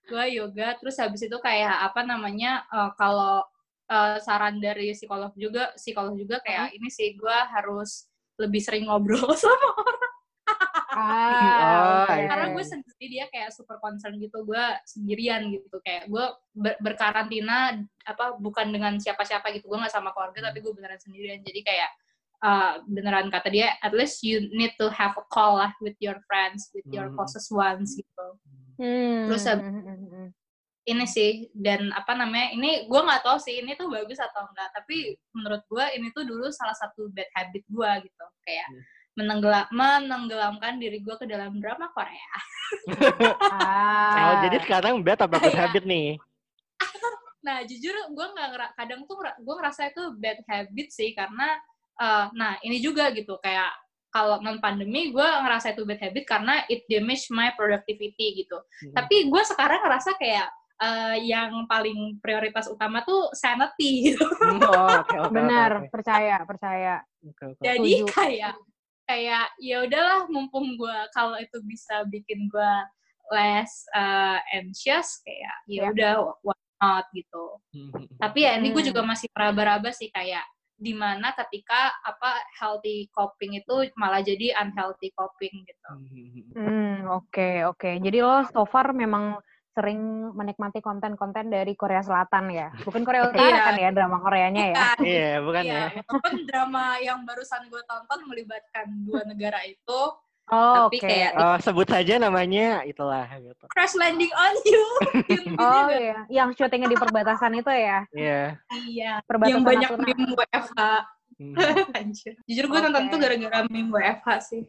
[0.04, 3.44] gue yoga terus habis itu kayak apa namanya uh, kalau
[3.88, 6.76] uh, saran dari psikolog juga psikolog juga kayak hmm.
[6.80, 10.03] ini sih gue harus lebih sering ngobrol sama orang
[10.94, 15.82] Ah, oh, karena gue sendiri dia kayak super concern gitu gue sendirian gitu.
[15.82, 20.74] Kayak gue ber berkarantina apa bukan dengan siapa-siapa gitu gue nggak sama keluarga tapi gue
[20.74, 21.42] beneran sendirian.
[21.42, 21.92] Jadi kayak
[22.46, 26.22] uh, beneran kata dia at least you need to have a call lah with your
[26.30, 27.18] friends with your hmm.
[27.18, 28.28] closest ones gitu.
[28.74, 29.30] Hmm.
[29.30, 29.62] terus uh,
[30.90, 34.74] ini sih dan apa namanya ini gue nggak tahu sih ini tuh bagus atau enggak
[34.74, 38.26] tapi menurut gue ini tuh dulu salah satu bad habit gue gitu.
[38.46, 42.34] Kayak hmm menenggelam menenggelamkan diri gue ke dalam drama Korea.
[43.54, 44.18] ah.
[44.18, 46.18] Oh, jadi sekarang bad apa good habit nih?
[47.46, 51.60] nah, jujur gue nggak kadang tuh gue ngerasa itu bad habit sih karena
[52.02, 53.70] uh, nah ini juga gitu kayak
[54.14, 58.58] kalau non pandemi gue ngerasa itu bad habit karena it damage my productivity gitu.
[58.62, 58.94] Hmm.
[58.94, 64.26] Tapi gue sekarang ngerasa kayak uh, yang paling prioritas utama tuh sanity gitu.
[64.38, 65.90] Hmm, oh, okay, okay, Benar, okay, okay.
[65.90, 66.96] percaya, percaya.
[67.26, 67.64] Okay, okay.
[67.66, 68.08] Jadi Tujuh.
[68.14, 68.54] kayak
[69.08, 72.74] kayak ya udahlah mumpung gue kalau itu bisa bikin gue
[73.32, 75.92] less uh, anxious kayak ya, ya.
[75.92, 78.08] udah why not gitu hmm.
[78.20, 79.10] tapi ya ini gue juga hmm.
[79.12, 80.44] masih meraba-raba sih kayak
[80.84, 85.90] di mana ketika apa healthy coping itu malah jadi unhealthy coping gitu.
[86.60, 87.80] Hmm oke okay, oke.
[87.80, 88.04] Okay.
[88.04, 89.40] Jadi lo so far memang
[89.74, 92.70] sering menikmati konten-konten dari Korea Selatan ya.
[92.86, 93.62] Bukan Korea Utara iya.
[93.66, 94.86] kan ya drama Koreanya ya.
[95.02, 95.82] Iya, bukan iya.
[95.90, 96.02] ya.
[96.06, 100.02] Walaupun drama yang barusan gue tonton melibatkan dua negara itu
[100.52, 101.08] Oh, tapi okay.
[101.08, 103.64] kayak oh, sebut saja namanya itulah gitu.
[103.72, 104.86] Crash Landing on You.
[105.64, 108.04] oh iya, yang syutingnya di perbatasan itu ya.
[108.12, 108.60] Iya.
[108.92, 109.12] Iya.
[109.24, 110.82] Perbatasan yang banyak meme WFH.
[111.40, 111.56] Hmm.
[112.52, 112.86] Jujur gue okay.
[112.92, 114.68] nonton tuh gara-gara meme WFH sih.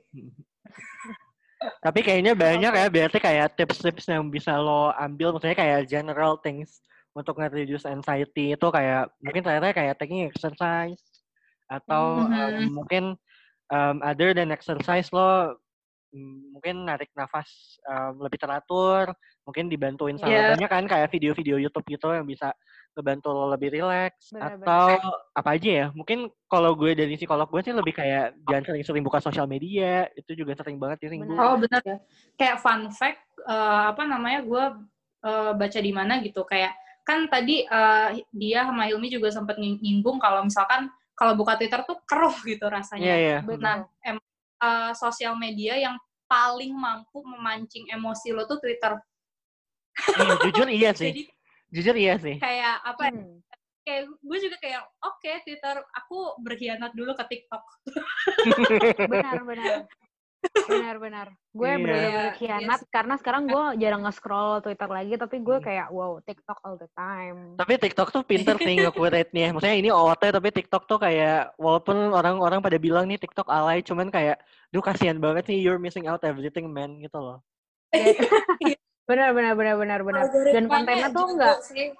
[1.80, 6.84] Tapi kayaknya banyak ya, berarti kayak tips-tips yang bisa lo ambil, maksudnya kayak general things
[7.14, 10.98] untuk nge-reduce anxiety itu kayak mungkin ternyata kayak taking exercise
[11.70, 12.34] atau mm-hmm.
[12.34, 13.04] um, mungkin
[13.70, 15.56] um, other than exercise lo
[16.14, 19.10] mungkin narik nafas um, lebih teratur,
[19.42, 20.54] mungkin dibantuin sama yeah.
[20.54, 22.54] banyak kan kayak video-video YouTube gitu yang bisa
[22.94, 24.94] ngebantu lo lebih rileks atau
[25.34, 29.18] apa aja ya mungkin kalau gue dari psikolog gue sih lebih kayak jangan sering-sering buka
[29.18, 31.98] sosial media itu juga sering banget ya gue oh benar ya
[32.38, 34.64] kayak fun fact uh, apa namanya gue
[35.26, 36.70] uh, baca di mana gitu kayak
[37.02, 42.02] kan tadi uh, dia sama Hilmi juga sempat nyinggung kalau misalkan kalau buka Twitter tuh
[42.04, 43.06] keruh gitu rasanya.
[43.06, 43.58] Yeah, yeah.
[43.60, 44.18] nah em
[44.64, 51.12] uh, sosial media yang paling mampu memancing emosi lo tuh Twitter hmm, jujur iya sih
[51.12, 51.22] Jadi,
[51.74, 52.38] Jujur iya sih.
[52.38, 53.10] Kayak apa?
[53.10, 53.38] Ya, hmm.
[53.82, 57.64] kayak gue juga kayak oke okay, Twitter aku berkhianat dulu ke TikTok
[59.12, 59.84] benar benar
[60.64, 61.76] benar benar gue Iya.
[61.76, 65.64] benar-benar Iya, khianat iya karena sekarang gue jarang nge-scroll Twitter lagi tapi gue Hmm.
[65.64, 69.46] kayak wow TikTok all the time Tapi TikTok tuh pinter sih nge-curate-nya.
[69.54, 74.08] Maksudnya ini OOT tapi TikTok tuh kayak walaupun orang-orang pada bilang nih TikTok alay cuman
[74.08, 77.38] kayak duh kasihan banget sih you're missing out everything man gitu loh.
[79.08, 81.92] benar benar benar benar benar dan kontennya tuh enggak sih.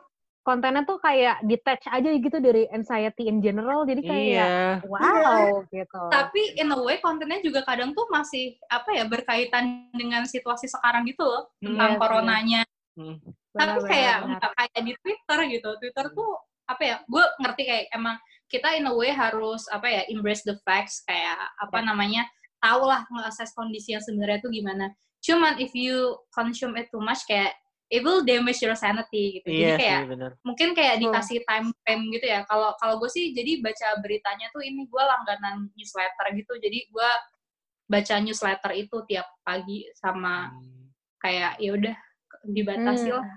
[0.44, 3.88] Kontennya tuh kayak detach aja gitu dari anxiety in general.
[3.88, 4.84] Jadi kayak Iya.
[4.84, 6.00] wow gitu.
[6.12, 11.08] Tapi in a way kontennya juga kadang tuh masih apa ya berkaitan dengan situasi sekarang
[11.08, 12.62] gitu loh tentang Iya coronanya.
[12.94, 13.18] Hmm.
[13.54, 15.70] tapi Benar, kayak benar, kayak di Twitter gitu.
[15.82, 16.30] Twitter tuh
[16.66, 18.16] apa ya gue ngerti kayak emang
[18.46, 21.02] kita in a way harus apa ya embrace the facts.
[21.02, 21.86] Kayak apa Ya.
[21.86, 22.22] namanya
[22.60, 24.92] tahu lah nge-assess kondisi yang sebenarnya tuh gimana.
[25.24, 27.56] Cuman if you consume it too much kayak
[27.88, 30.30] it will damage your sanity gitu Iya jadi kayak sih bener.
[30.40, 34.60] mungkin kayak dikasih time frame gitu ya kalau kalau gue sih jadi baca beritanya tuh
[34.60, 37.10] ini gue langganan newsletter gitu jadi gue
[37.84, 40.88] baca newsletter itu tiap pagi sama Hmm.
[41.18, 41.96] kayak ya udah
[42.44, 43.20] dibatasi Hmm.
[43.20, 43.28] lah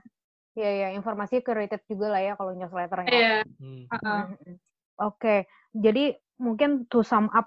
[0.57, 3.07] Iya, iya, informasi curated juga lah ya kalau newsletter ya.
[3.07, 3.35] Iya.
[3.61, 3.85] Hmm.
[3.85, 4.21] heeh.
[4.41, 4.55] Mhm.
[4.97, 5.35] Oke,
[5.69, 7.45] jadi mungkin to sum up,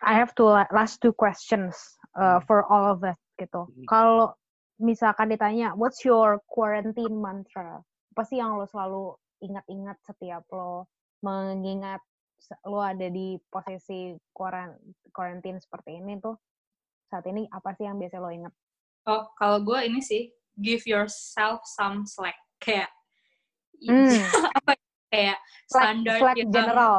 [0.00, 1.76] I have two last two questions
[2.16, 2.48] uh, Hmm.
[2.48, 3.68] for all of us gitu.
[3.68, 3.84] Hmm.
[3.84, 4.32] Kalau
[4.82, 7.78] misalkan ditanya, what's your quarantine mantra?
[8.12, 10.90] Apa sih yang lo selalu ingat-ingat setiap lo
[11.22, 12.02] mengingat
[12.66, 14.76] lo ada di posisi quaran-
[15.14, 16.34] quarantine seperti ini tuh?
[17.06, 18.52] Saat ini apa sih yang biasa lo ingat?
[19.06, 22.90] Oh, kalau gue ini sih give yourself some slack kayak
[23.82, 24.14] Hmm,
[24.62, 26.98] apa ya, kayak Slack, standar Slack yang general,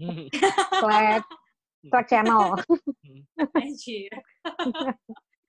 [0.00, 0.24] Hmm.
[0.80, 1.22] Slack,
[1.92, 2.56] Slack channel.
[3.52, 4.12] anjir.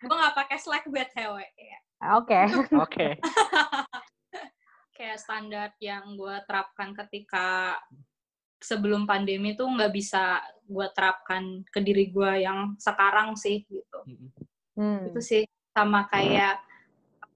[0.02, 1.80] Gue nggak pakai Slack btw ya.
[2.18, 2.40] Oke.
[2.74, 3.08] Oke.
[4.98, 7.74] kayak standar yang gue terapkan ketika
[8.62, 10.38] sebelum pandemi tuh nggak bisa
[10.70, 14.30] gue terapkan ke diri gue yang sekarang sih gitu Hmm.
[14.78, 15.10] Hmm.
[15.10, 15.42] itu sih
[15.74, 16.58] sama kayak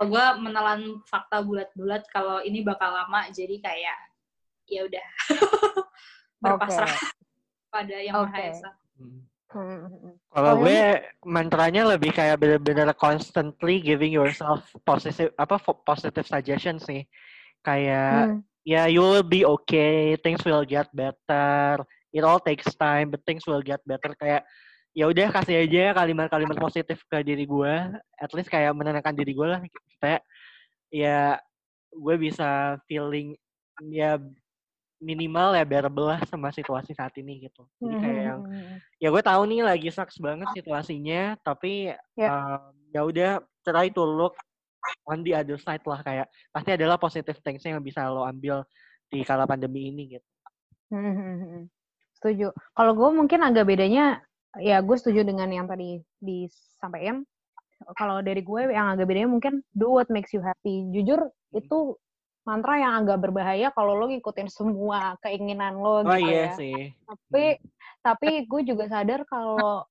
[0.01, 3.97] gue menelan fakta bulat-bulat kalau ini bakal lama jadi kayak
[4.70, 5.07] ya udah
[6.41, 6.89] berpasrah
[7.74, 8.45] pada yang maha Oke.
[8.53, 9.28] esa Hmm.
[9.55, 10.13] Hmm, hmm, hmm.
[10.35, 10.79] Kalau gue
[11.23, 15.55] mantranya lebih kayak bener-bener constantly giving yourself positive apa
[15.87, 17.07] positive suggestion sih.
[17.63, 18.39] Kayak Hmm.
[18.67, 21.79] ya you will be okay, things will get better.
[22.11, 24.11] It all takes time, but things will get better.
[24.19, 24.43] Kayak
[24.91, 27.75] ya udah kasih aja kalimat-kalimat positif ke diri gue,
[28.19, 29.63] at least kayak menenangkan diri gue lah
[29.95, 30.19] supaya
[30.91, 31.39] ya
[31.95, 33.39] gue bisa feeling
[33.87, 34.19] ya
[35.05, 37.69] minimal ya bearable lah sama situasi saat ini gitu.
[37.77, 38.77] Jadi kayak yang Hmm, hmm, hmm.
[38.97, 42.29] ya gue tahu nih lagi sucks banget situasinya tapi Ya.
[42.33, 43.31] um, ya udah
[43.61, 44.33] try to look
[45.05, 48.65] on the other side lah kayak pasti adalah positive things yang bisa lo ambil
[49.09, 50.27] di kala pandemi ini gitu
[50.93, 51.61] Hmm, hmm, hmm.
[52.21, 52.53] Setuju.
[52.77, 54.21] Kalau gue mungkin agak bedanya,
[54.61, 57.25] ya gue setuju dengan yang tadi disampaikan.
[57.97, 60.85] Kalau dari gue yang agak bedanya mungkin do what makes you happy.
[60.93, 61.97] Jujur itu
[62.45, 66.55] mantra yang agak berbahaya kalau lo ngikutin semua keinginan lo oh gitu iya ya.
[66.55, 67.45] sih Tapi
[68.05, 69.81] tapi gue juga sadar kalau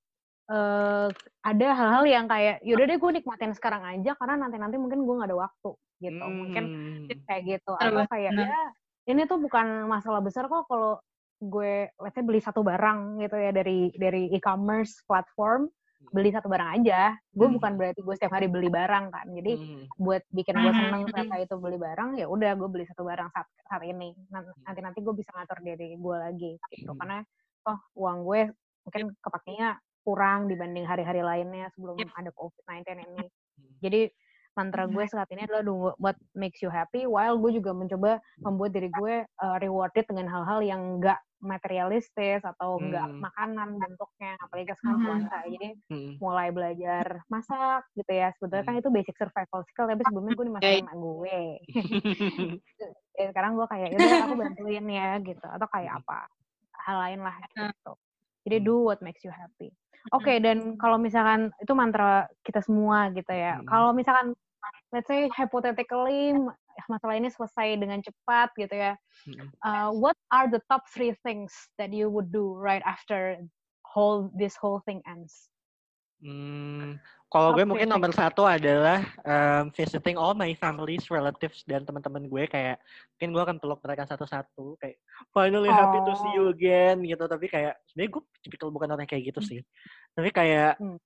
[0.46, 1.08] eh,
[1.42, 5.14] ada hal-hal yang kayak yaudah deh gue nikmatin sekarang aja karena nanti nanti mungkin gue
[5.18, 6.24] nggak ada waktu gitu.
[6.24, 7.10] Mungkin Hmm.
[7.26, 8.58] kayak gitu atau kayak ya
[9.04, 10.96] ini tuh bukan masalah besar kok kalau
[11.42, 15.68] gue let's say beli satu barang gitu ya dari dari e-commerce platform
[16.10, 17.00] beli satu barang aja
[17.30, 17.56] gue Hmm.
[17.56, 19.84] bukan berarti gue setiap hari beli barang kan jadi Hmm.
[19.96, 20.80] buat bikin gue Hmm.
[20.82, 24.52] seneng ternyata itu beli barang ya udah gue beli satu barang saat saat ini Nan-
[24.60, 26.98] nanti nanti gue bisa ngatur diri gue lagi gitu Hmm.
[26.98, 27.18] karena
[27.64, 28.40] oh uang gue
[28.82, 29.68] mungkin kepakainya
[30.02, 32.12] kurang dibanding hari-hari lainnya sebelum Yep.
[32.12, 33.72] ada covid-19 ini Hmm.
[33.80, 34.00] jadi
[34.54, 38.70] mantra gue saat ini adalah do what makes you happy while gue juga mencoba membuat
[38.70, 43.20] diri gue uh, rewarded dengan hal-hal yang enggak materialistis atau enggak Hmm.
[43.20, 45.06] makanan bentuknya apalagi sekarang Mhm.
[45.06, 46.12] puasa jadi Hmm.
[46.18, 48.80] mulai belajar masak gitu ya sebetulnya kan Hmm.
[48.80, 51.40] itu basic survival skill tapi sebelumnya gue dimasakin sama gue
[53.30, 56.18] sekarang gue kayak udah aku bantuin ya gitu atau kayak apa
[56.84, 57.92] hal lain lah gitu
[58.48, 58.66] jadi Hmm.
[58.66, 59.70] do what makes you happy
[60.12, 63.68] oke dan kalau misalkan itu mantra kita semua gitu ya Hmm.
[63.68, 64.32] kalau misalkan
[64.92, 66.32] let's say hypothetically
[66.90, 68.92] masalah ini selesai dengan cepat gitu ya.
[69.64, 71.50] Uh, what are the top three things
[71.80, 73.40] that you would do right after
[73.86, 75.48] whole this whole thing ends?
[76.24, 76.96] Hmm,
[77.28, 82.48] kalau gue mungkin nomor satu adalah um, visiting all my families, relatives, dan teman-teman gue
[82.48, 82.80] kayak
[83.16, 84.96] mungkin gue akan peluk mereka satu-satu kayak
[85.36, 86.54] finally happy to see you Oh.
[86.54, 87.28] again gitu.
[87.28, 89.60] Tapi kayak sebenarnya gue tipikal bukan orang kayak gitu sih.
[90.16, 90.96] Tapi kayak Hmm.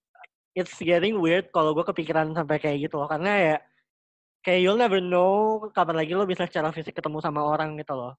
[0.54, 3.10] it's getting weird kalau gue kepikiran sampai kayak gitu loh.
[3.10, 3.56] Karena ya
[4.48, 5.30] kayak you'll never know
[5.70, 8.16] kapan lagi lo bisa secara fisik ketemu sama orang gitu loh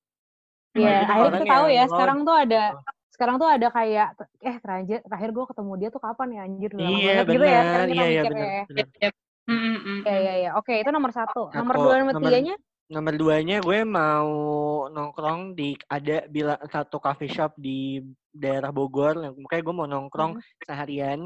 [0.71, 1.83] Iya, Gitu akhirnya kita tahu ya.
[1.83, 2.81] lo- Sekarang tuh ada Oh.
[3.09, 4.07] sekarang tuh ada kayak
[4.39, 7.49] eh terakhir terakhir gue ketemu dia tuh kapan ya anjir lama Iya banget gitu ya
[7.49, 8.39] benar, sekarang kita iya iya benar.
[8.39, 8.63] ya.
[8.63, 8.87] benar.
[9.01, 9.13] Yep.
[9.43, 10.49] Mm, mm, mm, Iya iya iya.
[10.53, 11.41] Oke, itu nomor satu.
[11.49, 12.55] Nomor Satu, dua nomor nomor- tiganya?
[12.87, 14.29] Nomor duanya gue mau
[14.87, 17.97] nongkrong di ada bila satu coffee shop di
[18.31, 19.17] daerah Bogor.
[19.19, 20.45] yang- Makanya gue mau nongkrong Hmm.
[20.63, 21.19] seharian.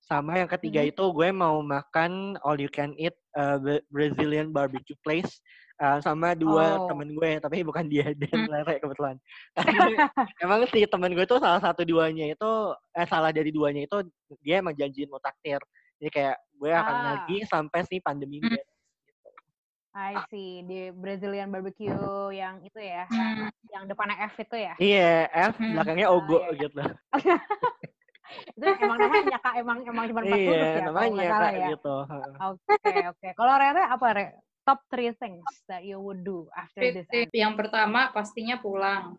[0.00, 0.88] Sama yang ketiga Hmm.
[0.88, 5.38] itu gue mau makan all you can eat uh, Bra- Brazilian barbecue place
[5.78, 6.88] uh, sama dua Oh.
[6.88, 8.50] temen gue tapi bukan dia dan Hmm.
[8.50, 9.16] Lere kebetulan.
[9.54, 10.08] Karena
[10.40, 12.50] emang si temen gue tuh salah satu duanya itu
[12.92, 13.96] eh salah dari duanya itu
[14.40, 15.60] dia emang janjiin mau taktir.
[15.96, 17.04] Jadi kayak gue akan Ah.
[17.14, 18.52] lagi sampai si pandemi Hmm.
[18.52, 18.68] beres.
[19.96, 21.88] I see di Brazilian barbecue
[22.30, 23.48] yang itu ya, Hmm.
[23.72, 24.76] yang depannya F itu ya.
[24.76, 25.72] Iya, F Hmm.
[25.72, 26.60] belakangnya Ogo Ah, iya, iya.
[26.68, 26.82] gitu.
[28.52, 31.46] Itu emang namanya kak emang emang cuma empat huruf Iya, ya kalau namanya nggak salah
[31.46, 31.68] kayak ya.
[31.70, 31.94] gitu.
[32.36, 33.28] Oke oke.
[33.34, 34.26] Kalau Rere apa Re?
[34.66, 37.30] Top three things that you would do after this end.
[37.30, 39.14] Yang pertama pastinya pulang.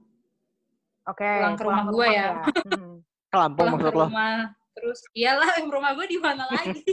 [1.08, 1.24] Oke.
[1.24, 2.30] Pulang ke rumah gua rumah ya.
[2.68, 2.94] Hmm.
[3.28, 4.06] Ke Lampung Pulang ke maksud lo?
[4.12, 4.36] rumah.
[4.76, 6.84] Terus iyalah rumah gue di mana lagi?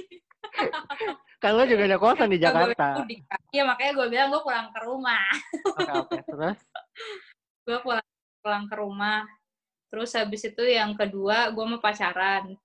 [1.42, 3.02] Kan lo juga ada kosan di Jakarta.
[3.50, 5.26] Iya makanya gue bilang gue pulang ke rumah.
[5.74, 6.18] Oke, oke.
[6.30, 6.58] Terus?
[7.66, 8.06] Gue pulang
[8.38, 9.24] pulang ke rumah.
[9.94, 12.50] Terus habis itu yang kedua gue mau pacaran.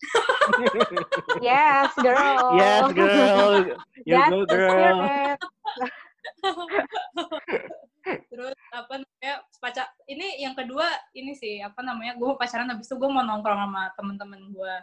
[1.45, 2.57] Yes, girl.
[2.57, 3.77] Yes, girl.
[4.01, 4.97] You That's go, girl.
[8.34, 12.89] Terus apa namanya pacar ini yang kedua ini sih apa namanya gue mau pacaran habis
[12.89, 14.75] itu gue mau nongkrong sama temen-temen gue.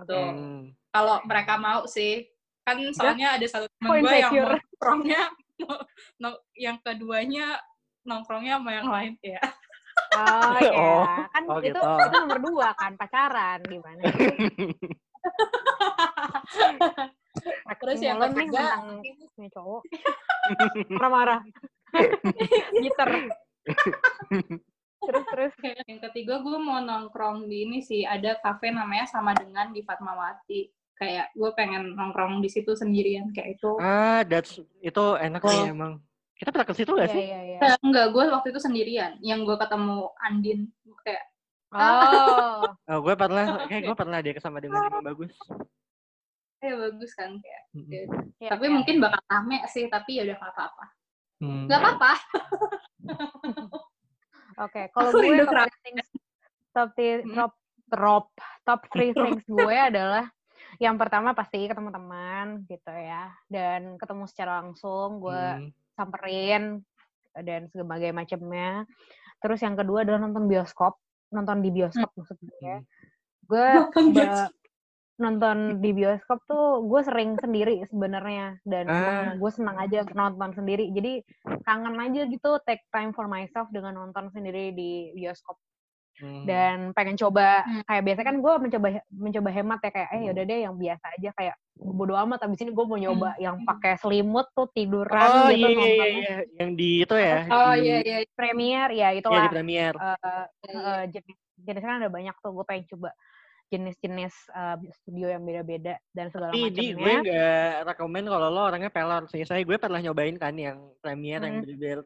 [0.00, 0.16] Gitu.
[0.16, 0.72] Hmm.
[0.88, 2.24] Kalau mereka mau sih
[2.64, 5.22] kan soalnya ada satu temen gue yang mau nongkrongnya
[6.24, 7.60] no- yang keduanya
[8.08, 9.44] nongkrongnya sama yang lain ya.
[10.10, 10.70] Oh, ya.
[10.80, 11.80] Oh, kan oh itu, gitu.
[11.80, 14.02] itu nomor dua kan pacaran gimana?
[14.10, 14.28] sih?
[17.80, 19.82] Terus yang ketiga ini cowok
[20.92, 21.40] marah-marah.
[22.84, 23.08] Gitar.
[25.00, 25.52] terus terus.
[25.88, 30.68] yang ketiga gue mau nongkrong di ini sih ada kafe namanya sama dengan di Fatmawati.
[31.00, 33.80] Kayak gue pengen nongkrong di situ sendirian kayak itu.
[33.80, 35.72] Ah, that's itu enak sih Oh.
[35.72, 35.92] emang.
[36.40, 37.20] Kita pernah ke situ gak Iya sih?
[37.20, 37.58] iya iya.
[37.60, 39.12] Eh, enggak, gue waktu itu sendirian.
[39.20, 40.60] Yang gue ketemu Andin
[41.04, 41.24] kayak
[41.70, 42.64] Oh.
[42.90, 45.36] Oh, gue pernah, kayak gue pernah deh sama dengan yang bagus.
[46.60, 47.62] eh bagus kan kayak.
[47.72, 48.36] Mm-mm.
[48.36, 48.72] Iya, tapi iya.
[48.74, 50.84] mungkin bakal rame sih, tapi ya udah nggak apa-apa.
[51.40, 51.64] Hmm.
[51.68, 52.12] Nggak apa-apa.
[54.64, 56.08] Oke, kalau Aku gue rindu top three things,
[56.74, 57.32] top three, Hmm.
[57.36, 57.52] top
[57.90, 58.24] top
[58.62, 60.28] top three things gue adalah
[60.78, 65.70] yang pertama pasti ketemu teman gitu ya dan ketemu secara langsung gue Hmm.
[66.00, 66.80] Samperin
[67.36, 68.88] dan sebagainya macamnya.
[69.40, 70.96] Terus yang kedua adalah nonton bioskop,
[71.28, 72.56] nonton di bioskop maksud gue.
[72.56, 72.84] Hmm.
[73.44, 73.66] Gue
[75.20, 79.36] Nonton di bioskop tuh gue sering sendiri sebenarnya dan Ah.
[79.36, 80.88] gue senang aja nonton sendiri.
[80.96, 81.20] Jadi
[81.60, 85.60] kangen aja gitu take time for myself dengan nonton sendiri di bioskop
[86.20, 86.44] Hmm.
[86.44, 87.80] dan pengen coba Hmm.
[87.84, 91.30] kayak biasa kan gue mencoba mencoba hemat ya kayak eh yaudah deh yang biasa aja
[91.32, 95.64] kayak bodo amat abis ini gue mau nyoba yang pakai selimut tuh tiduran Oh gitu
[95.64, 97.38] iya iya nontonnya iya, yang di itu ya.
[97.56, 98.18] Oh di, iya iya.
[98.36, 99.94] premier ya itu Iya lah di premier.
[99.96, 100.14] Iya.
[100.68, 103.10] eh, jenis jenis kan ada banyak tuh gue pengen coba
[103.70, 108.60] jenis-jenis eh, studio yang beda-beda dan segala Tapi di gue macamnya nggak rekomen kalau lo
[108.66, 109.46] orangnya pelor sih.
[109.46, 111.64] Saya gue pernah nyobain kan yang premier yang Hmm.
[111.64, 111.98] bener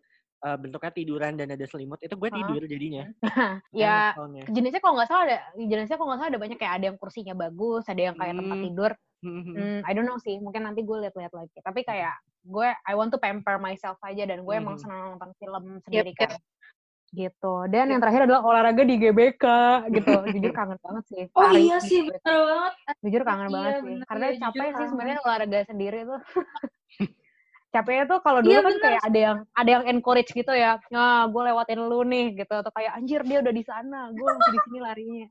[0.45, 1.97] uh, bentuknya tiduran dan ada selimut.
[2.05, 3.09] Itu gue tidur jadinya.
[3.73, 4.13] ya
[4.45, 7.35] jenisnya kalau nggak salah ada jenisnya kalau nggak salah ada banyak kayak ada yang kursinya
[7.35, 8.67] bagus ada yang kayak tempat Hmm.
[8.69, 8.93] tidur
[9.25, 9.41] Hmm.
[9.49, 11.57] Hmm, I don't know sih, mungkin nanti gue lihat-lihat lagi.
[11.59, 12.13] Tapi kayak
[12.45, 14.83] gue, I want to pamper myself aja dan gue emang Mhm.
[14.85, 16.29] senang nonton film sendiri yep.
[16.29, 16.37] kan.
[17.09, 17.55] Gitu.
[17.71, 19.45] Dan yang terakhir adalah olahraga di GBK
[19.89, 20.13] gitu.
[20.29, 21.25] Jujur kangen banget sih.
[21.33, 22.73] Oh lari iya sih, bener banget.
[23.01, 23.87] Jujur kangen Iya, banget sih.
[23.87, 26.21] bener, Karena iya, capek sih sebenarnya olahraga sendiri tuh.
[27.75, 28.83] capeknya tuh kalau dulu Iya, kan bener.
[28.87, 30.79] kayak ada yang ada yang encourage gitu ya.
[30.95, 34.53] Nah, gue lewatin lu nih gitu atau kayak anjir dia udah di sana, gue masih
[34.53, 35.27] di sini larinya.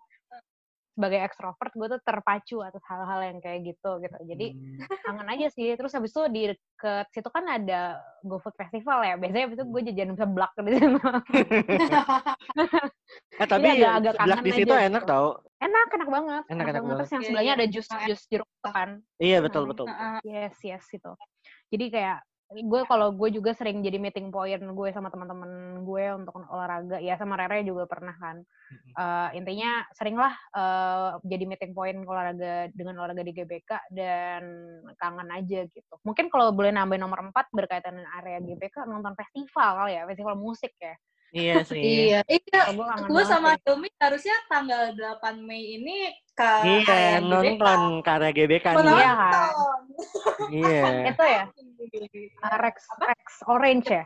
[0.93, 4.17] Sebagai ekstrovert gue tuh terpacu atas hal-hal yang kayak gitu gitu.
[4.23, 4.77] Jadi Hmm.
[5.01, 5.73] kangen aja sih.
[5.73, 9.17] Terus habis itu di deket situ kan ada GoFood Festival ya.
[9.17, 11.11] Biasanya habis itu gue jajan seblak di sana.
[13.33, 14.87] Eh tapi agak- agak seblak kangen di aja situ gitu.
[14.89, 15.27] enak tau.
[15.57, 16.43] enak, enak banget.
[16.45, 16.97] Enak, enak banget.
[16.99, 17.59] Terus yang Iya, sebelahnya iya.
[17.59, 18.89] ada jus jus jeruk kan.
[19.17, 19.85] Iya betul betul.
[20.21, 21.11] Yes, yes gitu.
[21.71, 22.19] Jadi kayak
[22.53, 27.01] gue kalau gue juga sering jadi meeting point gue sama teman-teman gue untuk olahraga.
[27.01, 28.45] Ya sama Rere juga pernah kan.
[28.73, 34.43] Eh, intinya seringlah eh, jadi meeting point olahraga dengan olahraga di GBK dan
[35.01, 35.93] kangen aja gitu.
[36.05, 40.35] Mungkin kalau boleh nambahin nomor 4 berkaitan dengan area GBK nonton festival kali ya festival
[40.37, 40.93] musik ya
[41.33, 41.81] Iya sih.
[41.81, 42.61] Iya, iya.
[43.09, 43.65] Gue sama sih.
[43.65, 48.85] Hilmi harusnya tanggal 8 Mei ini ke Iya nonton karya GBK nih.
[48.85, 49.53] Iya kan?
[50.53, 50.83] Iya.
[51.09, 51.43] itu ya
[52.45, 54.05] uh, Rex Rex Orange ya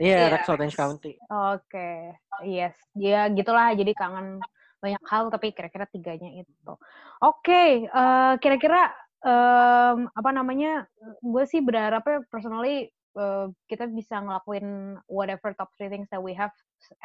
[0.00, 0.32] Iya, Iya.
[0.32, 1.12] Rex Orange County.
[1.28, 2.16] Oke,
[2.48, 2.72] yes.
[2.96, 4.40] Ya gitulah, jadi kangen
[4.80, 6.72] banyak hal, tapi kira-kira tiganya itu.
[7.20, 8.88] Oke, eh, kira-kira
[9.20, 10.88] em, apa namanya,
[11.20, 16.52] gue sih berharapnya personally eh, kita bisa ngelakuin whatever top three things that we have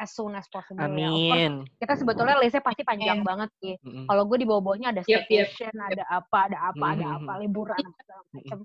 [0.00, 1.10] as soon as possible ya.
[1.10, 1.54] Of course, Amin.
[1.76, 3.28] kita sebetulnya listnya pasti panjang Amin.
[3.28, 3.74] banget sih.
[3.82, 4.06] Mm-mm.
[4.08, 5.20] Kalau gue di bawah-bawahnya ada Yep, yep.
[5.52, 7.40] staycation, ada apa, ada apa, ada Mhm, apa, mhm.
[7.44, 8.58] liburan, segala macam.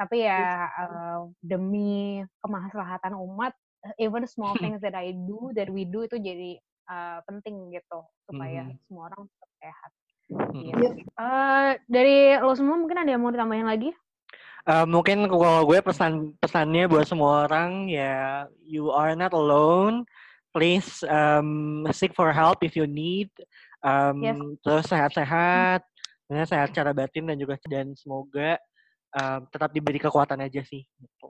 [0.00, 3.52] Tapi ya eh, demi kemaslahatan umat,
[4.00, 6.56] even small things that I do, that we do itu jadi
[6.90, 8.78] eh, penting gitu supaya Mhm.
[8.88, 9.90] semua orang tetap sehat.
[10.30, 10.62] Mm-mm.
[10.72, 10.86] Gitu.
[11.04, 13.90] Eh, dari lo semua mungkin ada yang mau ditambahin lagi?
[14.68, 20.04] Eh, mungkin kalau gue pesan pesannya buat semua orang ya you are not alone
[20.52, 23.32] please um, seek for help if you need
[23.80, 24.36] um, Yes.
[24.60, 25.80] terus sehat-sehat
[26.28, 28.60] sebenarnya sehat secara batin dan juga dan semoga
[29.16, 31.28] um, tetap diberi kekuatan aja sih gitu.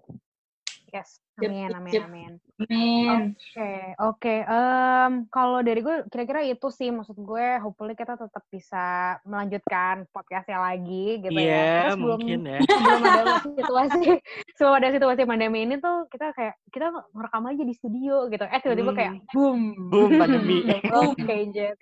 [0.91, 1.23] Yes.
[1.41, 2.33] Amin, amin, amin.
[2.61, 3.33] Amin.
[3.33, 4.35] Oke, oke.
[4.45, 7.57] Em, kalau dari gue, kira-kira itu sih maksud gue.
[7.65, 11.41] Hopefully kita tetap bisa melanjutkan podcastnya lagi, gitu ya.
[11.41, 14.01] Iya Kita sebelum mungkin ya sebelum ada situasi
[14.61, 18.45] sebelum ada situasi pandemi ini tuh kita kayak kita ngerekam aja di studio gitu.
[18.45, 20.61] Eh tiba-tiba kayak boom, Boom, pandemi.
[20.93, 21.81] World changes.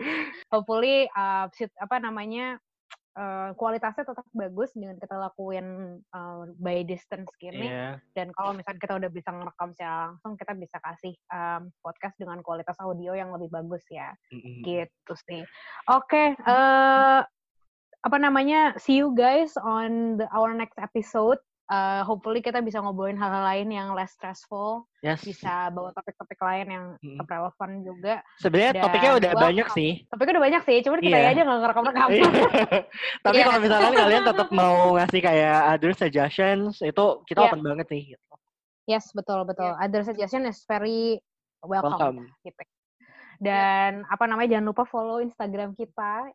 [0.54, 2.62] Hopefully uh, sit- apa namanya
[3.18, 7.98] uh, kualitasnya tetap bagus dengan kita lakuin uh, by distance gini Iya.
[8.14, 12.38] dan kalau misalnya kita udah bisa ngerekam secara langsung kita bisa kasih um, podcast dengan
[12.46, 14.62] kualitas audio yang lebih bagus ya Mm-mm.
[14.62, 15.42] gitu sih
[15.90, 17.20] oke eh
[17.98, 23.20] apa namanya see you guys on the our next episode Eh, hopefully kita bisa ngobrolin
[23.20, 25.20] hal-hal lain yang less stressful Yes.
[25.20, 27.20] bisa bawa topik-topik lain yang Mm.
[27.20, 29.90] tetap relevan juga Sebenarnya topiknya udah gua- banyak sih.
[30.08, 31.28] topiknya udah banyak sih cuman kita Iya.
[31.28, 32.30] aja nggak ngerekam-rekam Iya.
[33.20, 33.44] Tapi Iya.
[33.44, 37.48] kalau misalkan kalian tetap mau ngasih kayak other suggestions, itu kita Iya.
[37.52, 38.02] open banget nih.
[38.16, 38.24] Gitu.
[38.88, 41.20] yes betul betul other suggestion is very
[41.60, 42.18] welcome, Welcome.
[42.40, 42.64] gitu
[43.38, 46.32] dan apa namanya jangan lupa follow Instagram kita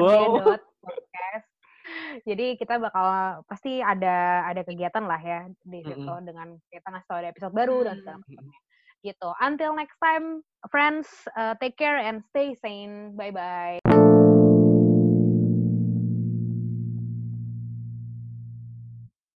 [0.00, 0.40] Wow.
[0.40, 1.51] hrd.podcast
[2.28, 3.06] jadi kita bakal
[3.46, 6.24] pasti ada ada kegiatan lah ya di situ Mm-mm.
[6.24, 8.24] dengan kita ngasih tau ada episode baru dan segala Hmm.
[8.28, 8.60] macamnya
[9.02, 13.82] gitu until next time friends uh, take care and stay sane bye bye